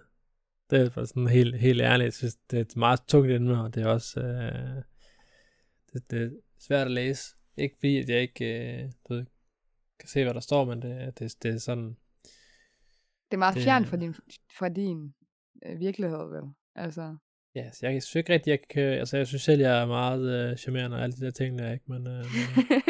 det 0.69 0.79
er 0.97 1.05
sådan 1.05 1.27
helt, 1.27 1.59
helt 1.59 1.81
ærligt. 1.81 2.05
Jeg 2.05 2.13
synes, 2.13 2.35
det 2.51 2.57
er 2.57 2.61
et 2.61 2.75
meget 2.75 2.99
tungt 3.07 3.31
emne, 3.31 3.61
og 3.63 3.75
det 3.75 3.83
er 3.83 3.87
også 3.87 4.19
øh, 4.19 4.83
det, 5.93 6.11
det 6.11 6.21
er 6.23 6.29
svært 6.59 6.87
at 6.87 6.91
læse. 6.91 7.35
Ikke 7.57 7.75
fordi, 7.79 7.97
at 7.97 8.09
jeg 8.09 8.21
ikke 8.21 8.73
øh, 8.83 8.91
du 9.09 9.13
ved, 9.13 9.25
kan 9.99 10.09
se, 10.09 10.23
hvad 10.23 10.33
der 10.33 10.39
står, 10.39 10.65
men 10.65 10.81
det, 10.81 11.19
det, 11.19 11.35
det 11.43 11.53
er 11.53 11.57
sådan... 11.59 11.97
Det 13.31 13.33
er 13.33 13.37
meget 13.37 13.55
Det- 13.55 13.63
fjernt 13.63 13.87
fra 13.87 13.97
din, 13.97 14.15
fra 14.57 14.69
din 14.69 15.13
øh, 15.65 15.79
virkelighed, 15.79 16.17
vel? 16.29 16.43
Altså, 16.75 17.17
Ja, 17.55 17.71
så 17.71 17.87
jeg 17.87 18.03
synes 18.03 18.15
ikke 18.15 18.33
rigtig, 18.33 18.51
jeg 18.51 18.59
kan... 18.69 18.83
Altså, 18.83 19.17
jeg 19.17 19.27
synes 19.27 19.41
selv, 19.41 19.61
jeg 19.61 19.81
er 19.81 19.85
meget 19.85 20.49
øh, 20.51 20.57
charmerende 20.57 20.97
og 20.97 21.03
alle 21.03 21.15
de 21.15 21.25
der 21.25 21.31
ting, 21.31 21.59
der 21.59 21.71
ikke, 21.71 21.85
men... 21.87 22.07
Øh, 22.07 22.25
men 22.25 22.25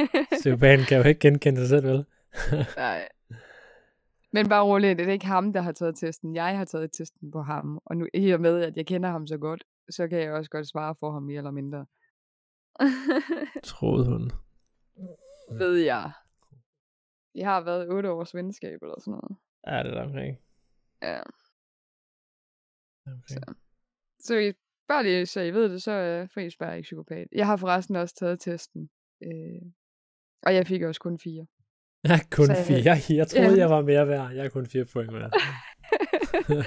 Steven 0.39 0.79
kan 0.79 0.97
jo 0.97 1.03
ikke 1.03 1.19
genkende 1.19 1.59
sig 1.61 1.69
selv, 1.69 1.85
vel? 1.87 2.05
nej. 2.77 3.07
Men 4.33 4.49
bare 4.49 4.63
roligt, 4.63 4.97
det 4.99 5.07
er 5.07 5.11
ikke 5.11 5.25
ham, 5.25 5.53
der 5.53 5.61
har 5.61 5.71
taget 5.71 5.95
testen. 5.95 6.35
Jeg 6.35 6.57
har 6.57 6.65
taget 6.65 6.91
testen 6.91 7.31
på 7.31 7.41
ham. 7.41 7.79
Og 7.85 7.97
nu, 7.97 8.07
i 8.13 8.31
og 8.31 8.41
med, 8.41 8.61
at 8.61 8.77
jeg 8.77 8.85
kender 8.85 9.09
ham 9.09 9.27
så 9.27 9.37
godt, 9.37 9.63
så 9.89 10.07
kan 10.07 10.19
jeg 10.19 10.33
også 10.33 10.49
godt 10.49 10.67
svare 10.67 10.95
for 10.99 11.11
ham 11.11 11.23
mere 11.23 11.37
eller 11.37 11.51
mindre. 11.51 11.85
Troede 13.63 14.05
hun. 14.05 14.31
Ved 15.59 15.75
jeg. 15.75 16.11
Vi 17.33 17.39
har 17.39 17.61
været 17.61 17.89
otte 17.89 18.11
års 18.11 18.35
venskab 18.35 18.81
eller 18.81 18.99
sådan 18.99 19.11
noget. 19.11 19.37
Ja, 19.67 19.83
det 19.83 19.91
er 19.91 19.95
der 19.95 20.03
omkring. 20.03 20.37
Ja. 21.01 21.21
Okay. 23.05 23.27
Så. 23.27 23.53
Så 24.19 24.37
I, 24.37 24.53
bare 24.87 25.03
lige 25.03 25.25
så 25.25 25.41
I 25.41 25.53
ved 25.53 25.69
det, 25.69 25.83
så 25.83 25.91
er 25.91 26.27
Friis 26.27 26.57
bare 26.57 26.77
ikke 26.77 26.85
psykopat. 26.85 27.27
Jeg 27.31 27.45
har 27.45 27.57
forresten 27.57 27.95
også 27.95 28.15
taget 28.15 28.39
testen. 28.39 28.89
Øh, 29.23 29.61
og 30.43 30.55
jeg 30.55 30.67
fik 30.67 30.81
også 30.81 31.01
kun 31.01 31.19
fire. 31.19 31.45
Jeg 32.03 32.13
er 32.13 32.23
kun 32.31 32.45
Så 32.45 32.53
jeg- 32.53 32.65
fire. 32.65 32.77
Jeg, 32.85 32.97
jeg 33.09 33.27
troede, 33.27 33.49
Ja. 33.53 33.57
jeg 33.57 33.69
var 33.69 33.81
mere 33.81 34.07
værd. 34.07 34.31
Jeg 34.33 34.45
er 34.45 34.49
kun 34.49 34.65
fire 34.65 34.85
point 34.85 35.11
med. 35.13 35.21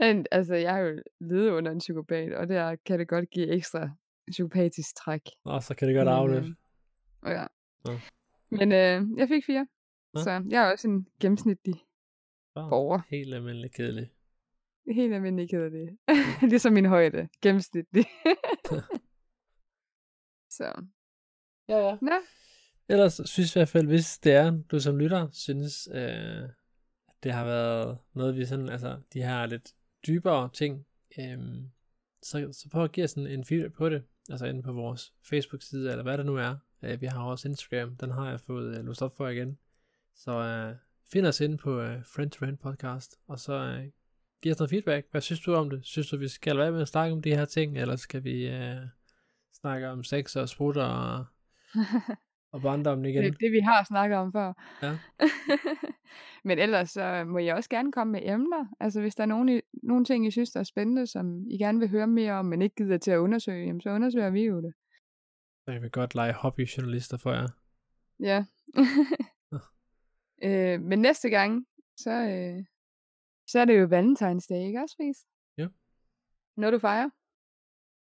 Men 0.00 0.26
altså, 0.30 0.54
jeg 0.54 0.72
har 0.74 0.80
jo 0.80 1.02
levet 1.20 1.50
under 1.50 1.70
en 1.72 1.78
psykopat, 1.78 2.32
og 2.34 2.48
der 2.48 2.76
kan 2.86 2.98
det 2.98 3.08
godt 3.08 3.30
give 3.30 3.48
ekstra 3.48 3.90
psykopatisk 4.30 4.96
træk. 4.96 5.20
Nå, 5.44 5.60
så 5.60 5.74
kan 5.74 5.88
det 5.88 5.96
godt 5.96 6.06
Men, 6.06 6.14
afløse. 6.14 6.54
øh, 7.26 7.32
Ja. 7.32 7.46
Men 8.50 8.72
øh, 8.72 9.18
jeg 9.18 9.28
fik 9.28 9.44
fire. 9.46 9.66
Nå. 10.14 10.20
Så 10.20 10.44
jeg 10.48 10.66
er 10.68 10.72
også 10.72 10.88
en 10.88 11.06
gennemsnitlig 11.20 11.74
Wow. 12.56 12.68
borger. 12.68 13.00
Helt 13.10 13.34
almindelig 13.34 13.72
kedelig. 13.72 14.10
Helt 14.94 15.14
almindelig 15.14 15.50
ked 15.50 15.62
af 15.62 15.70
det. 15.70 15.88
ligesom 16.50 16.72
min 16.72 16.86
højde. 16.86 17.28
Gennemsnitlig. 17.42 18.04
så. 20.58 20.82
Ja, 21.68 21.78
ja. 21.88 21.96
Nå, 22.02 22.12
Ellers 22.88 23.20
synes 23.24 23.56
jeg 23.56 23.60
i 23.60 23.62
hvert 23.62 23.68
fald, 23.68 23.86
hvis 23.86 24.18
det 24.18 24.32
er, 24.32 24.58
du 24.70 24.80
som 24.80 24.98
lytter 24.98 25.28
synes, 25.32 25.88
øh, 25.92 26.42
at 26.42 27.14
det 27.22 27.32
har 27.32 27.44
været 27.44 27.98
noget, 28.14 28.36
vi 28.36 28.44
sådan, 28.44 28.68
altså 28.68 28.98
de 29.12 29.22
her 29.22 29.46
lidt 29.46 29.72
dybere 30.06 30.50
ting, 30.52 30.86
øh, 31.18 31.38
så, 32.22 32.48
så 32.52 32.68
prøv 32.70 32.84
at 32.84 32.92
give 32.92 33.04
os 33.04 33.12
en, 33.12 33.26
en 33.26 33.44
feedback 33.44 33.74
på 33.74 33.88
det, 33.88 34.02
altså 34.30 34.46
inde 34.46 34.62
på 34.62 34.72
vores 34.72 35.12
Facebook-side, 35.30 35.90
eller 35.90 36.02
hvad 36.02 36.18
det 36.18 36.26
nu 36.26 36.36
er. 36.36 36.56
Øh, 36.82 37.00
vi 37.00 37.06
har 37.06 37.24
også 37.24 37.48
Instagram, 37.48 37.96
den 37.96 38.10
har 38.10 38.30
jeg 38.30 38.40
fået 38.40 38.78
øh, 38.78 38.84
låst 38.84 39.02
op 39.02 39.16
for 39.16 39.28
igen. 39.28 39.58
Så 40.14 40.30
øh, 40.30 40.76
find 41.12 41.26
os 41.26 41.40
inde 41.40 41.56
på 41.56 41.80
øh, 41.80 42.04
Friend 42.04 42.30
to 42.30 42.38
Friend 42.38 42.56
podcast, 42.56 43.18
og 43.26 43.38
så 43.38 43.52
øh, 43.52 43.90
giv 44.42 44.52
os 44.52 44.58
noget 44.58 44.70
feedback. 44.70 45.06
Hvad 45.10 45.20
synes 45.20 45.40
du 45.40 45.54
om 45.54 45.70
det? 45.70 45.80
Synes 45.84 46.08
du, 46.08 46.16
vi 46.16 46.28
skal 46.28 46.58
være 46.58 46.72
med 46.72 46.82
at 46.82 46.88
snakke 46.88 47.12
om 47.12 47.22
de 47.22 47.34
her 47.34 47.44
ting, 47.44 47.78
eller 47.78 47.96
skal 47.96 48.24
vi 48.24 48.48
øh, 48.48 48.80
snakke 49.60 49.88
om 49.88 50.04
sex 50.04 50.36
og 50.36 50.48
sprutter 50.48 50.84
og, 50.84 51.24
og 52.52 52.62
barndom 52.62 53.04
igen? 53.04 53.22
det 53.22 53.28
er 53.28 53.36
det, 53.38 53.52
vi 53.52 53.60
har 53.60 53.84
snakket 53.84 54.18
om 54.18 54.32
før. 54.32 54.52
Ja. 54.82 54.98
Men 56.44 56.58
ellers 56.58 56.90
så 56.90 57.24
må 57.24 57.38
jeg 57.38 57.54
også 57.54 57.70
gerne 57.70 57.92
komme 57.92 58.12
med 58.12 58.20
emner. 58.24 58.66
Altså 58.80 59.00
hvis 59.00 59.14
der 59.14 59.22
er 59.22 59.26
nogle, 59.26 59.58
i- 59.58 59.62
nogle 59.82 60.04
ting, 60.04 60.26
I 60.26 60.30
synes, 60.30 60.50
der 60.50 60.60
er 60.60 60.64
spændende, 60.64 61.06
som 61.06 61.44
I 61.50 61.58
gerne 61.58 61.78
vil 61.78 61.88
høre 61.88 62.06
mere 62.06 62.32
om, 62.32 62.44
men 62.46 62.62
ikke 62.62 62.76
gider 62.76 62.98
til 62.98 63.10
at 63.10 63.18
undersøge, 63.18 63.66
jamen, 63.66 63.80
så 63.80 63.90
undersøger 63.90 64.30
vi 64.30 64.42
jo 64.44 64.56
det. 64.62 64.72
Så 65.64 65.72
kan 65.72 65.82
vi 65.82 65.88
godt 65.92 66.14
lege 66.14 66.32
hobbyjournalister 66.32 67.16
for 67.16 67.32
jer. 67.32 67.48
Ja. 68.20 68.44
øh, 70.48 70.80
men 70.80 70.98
næste 70.98 71.30
gang, 71.30 71.66
så, 71.96 72.10
øh, 72.10 72.64
så 73.46 73.60
er 73.60 73.64
det 73.64 73.80
jo 73.80 73.84
Valentine's 73.84 74.46
Day, 74.54 74.66
ikke 74.66 74.80
også, 74.82 74.96
Friis? 74.96 75.16
Jo. 75.58 75.68
Noget 76.56 76.72
du 76.72 76.78
fejrer? 76.78 77.10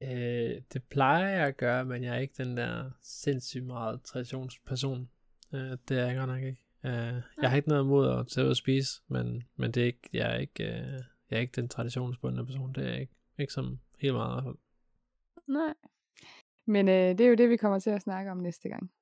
Øh, 0.02 0.62
det 0.72 0.82
plejer 0.90 1.28
jeg 1.28 1.46
at 1.46 1.56
gøre, 1.56 1.84
men 1.84 2.04
jeg 2.04 2.16
er 2.16 2.20
ikke 2.20 2.44
den 2.44 2.56
der 2.56 2.90
sindssygt 3.02 3.64
meget 3.64 4.02
traditionsperson. 4.02 5.10
Øh, 5.52 5.76
det 5.88 5.98
er 5.98 6.06
jeg 6.06 6.16
godt 6.16 6.28
nok 6.28 6.42
ikke. 6.42 6.60
Øh, 6.84 7.22
jeg 7.42 7.50
har 7.50 7.56
ikke 7.56 7.68
noget 7.68 7.84
imod 7.84 8.18
at 8.18 8.28
tage 8.28 8.44
ud 8.44 8.50
og 8.50 8.56
spise, 8.56 9.02
men, 9.08 9.44
men 9.56 9.72
det 9.72 9.82
er 9.82 9.86
ikke, 9.86 10.10
jeg, 10.12 10.34
er 10.34 10.38
ikke, 10.38 10.64
øh, 10.64 11.02
jeg 11.30 11.36
er 11.36 11.40
ikke 11.40 11.60
den 11.60 11.68
traditionsbundne 11.68 12.46
person. 12.46 12.72
Det 12.72 12.84
er 12.84 12.90
jeg 12.90 13.00
ikke, 13.00 13.14
ikke 13.38 13.52
som 13.52 13.80
helt 13.98 14.14
meget. 14.14 14.44
fald. 14.44 14.56
Nej. 15.46 15.74
Men 16.66 16.88
øh, 16.88 17.18
det 17.18 17.20
er 17.20 17.28
jo 17.28 17.34
det, 17.34 17.50
vi 17.50 17.56
kommer 17.56 17.78
til 17.78 17.90
at 17.90 18.02
snakke 18.02 18.30
om 18.30 18.36
næste 18.36 18.68
gang. 18.68 18.92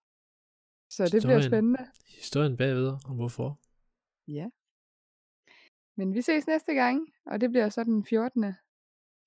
Så 0.91 1.05
det 1.05 1.11
bliver 1.11 1.37
Historien. 1.37 1.43
spændende. 1.43 1.87
Historien 2.07 2.57
bagved, 2.57 2.89
og 2.89 3.15
hvorfor. 3.15 3.61
Ja. 4.29 4.49
Men 5.97 6.15
vi 6.15 6.23
ses 6.23 6.47
næste 6.47 6.75
gang, 6.75 7.09
og 7.27 7.41
det 7.41 7.51
bliver 7.51 7.69
så 7.69 7.85
den 7.85 8.05
14. 8.05 8.55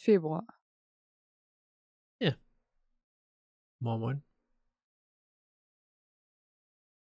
februar. 0.05 0.60
moment 3.81 4.21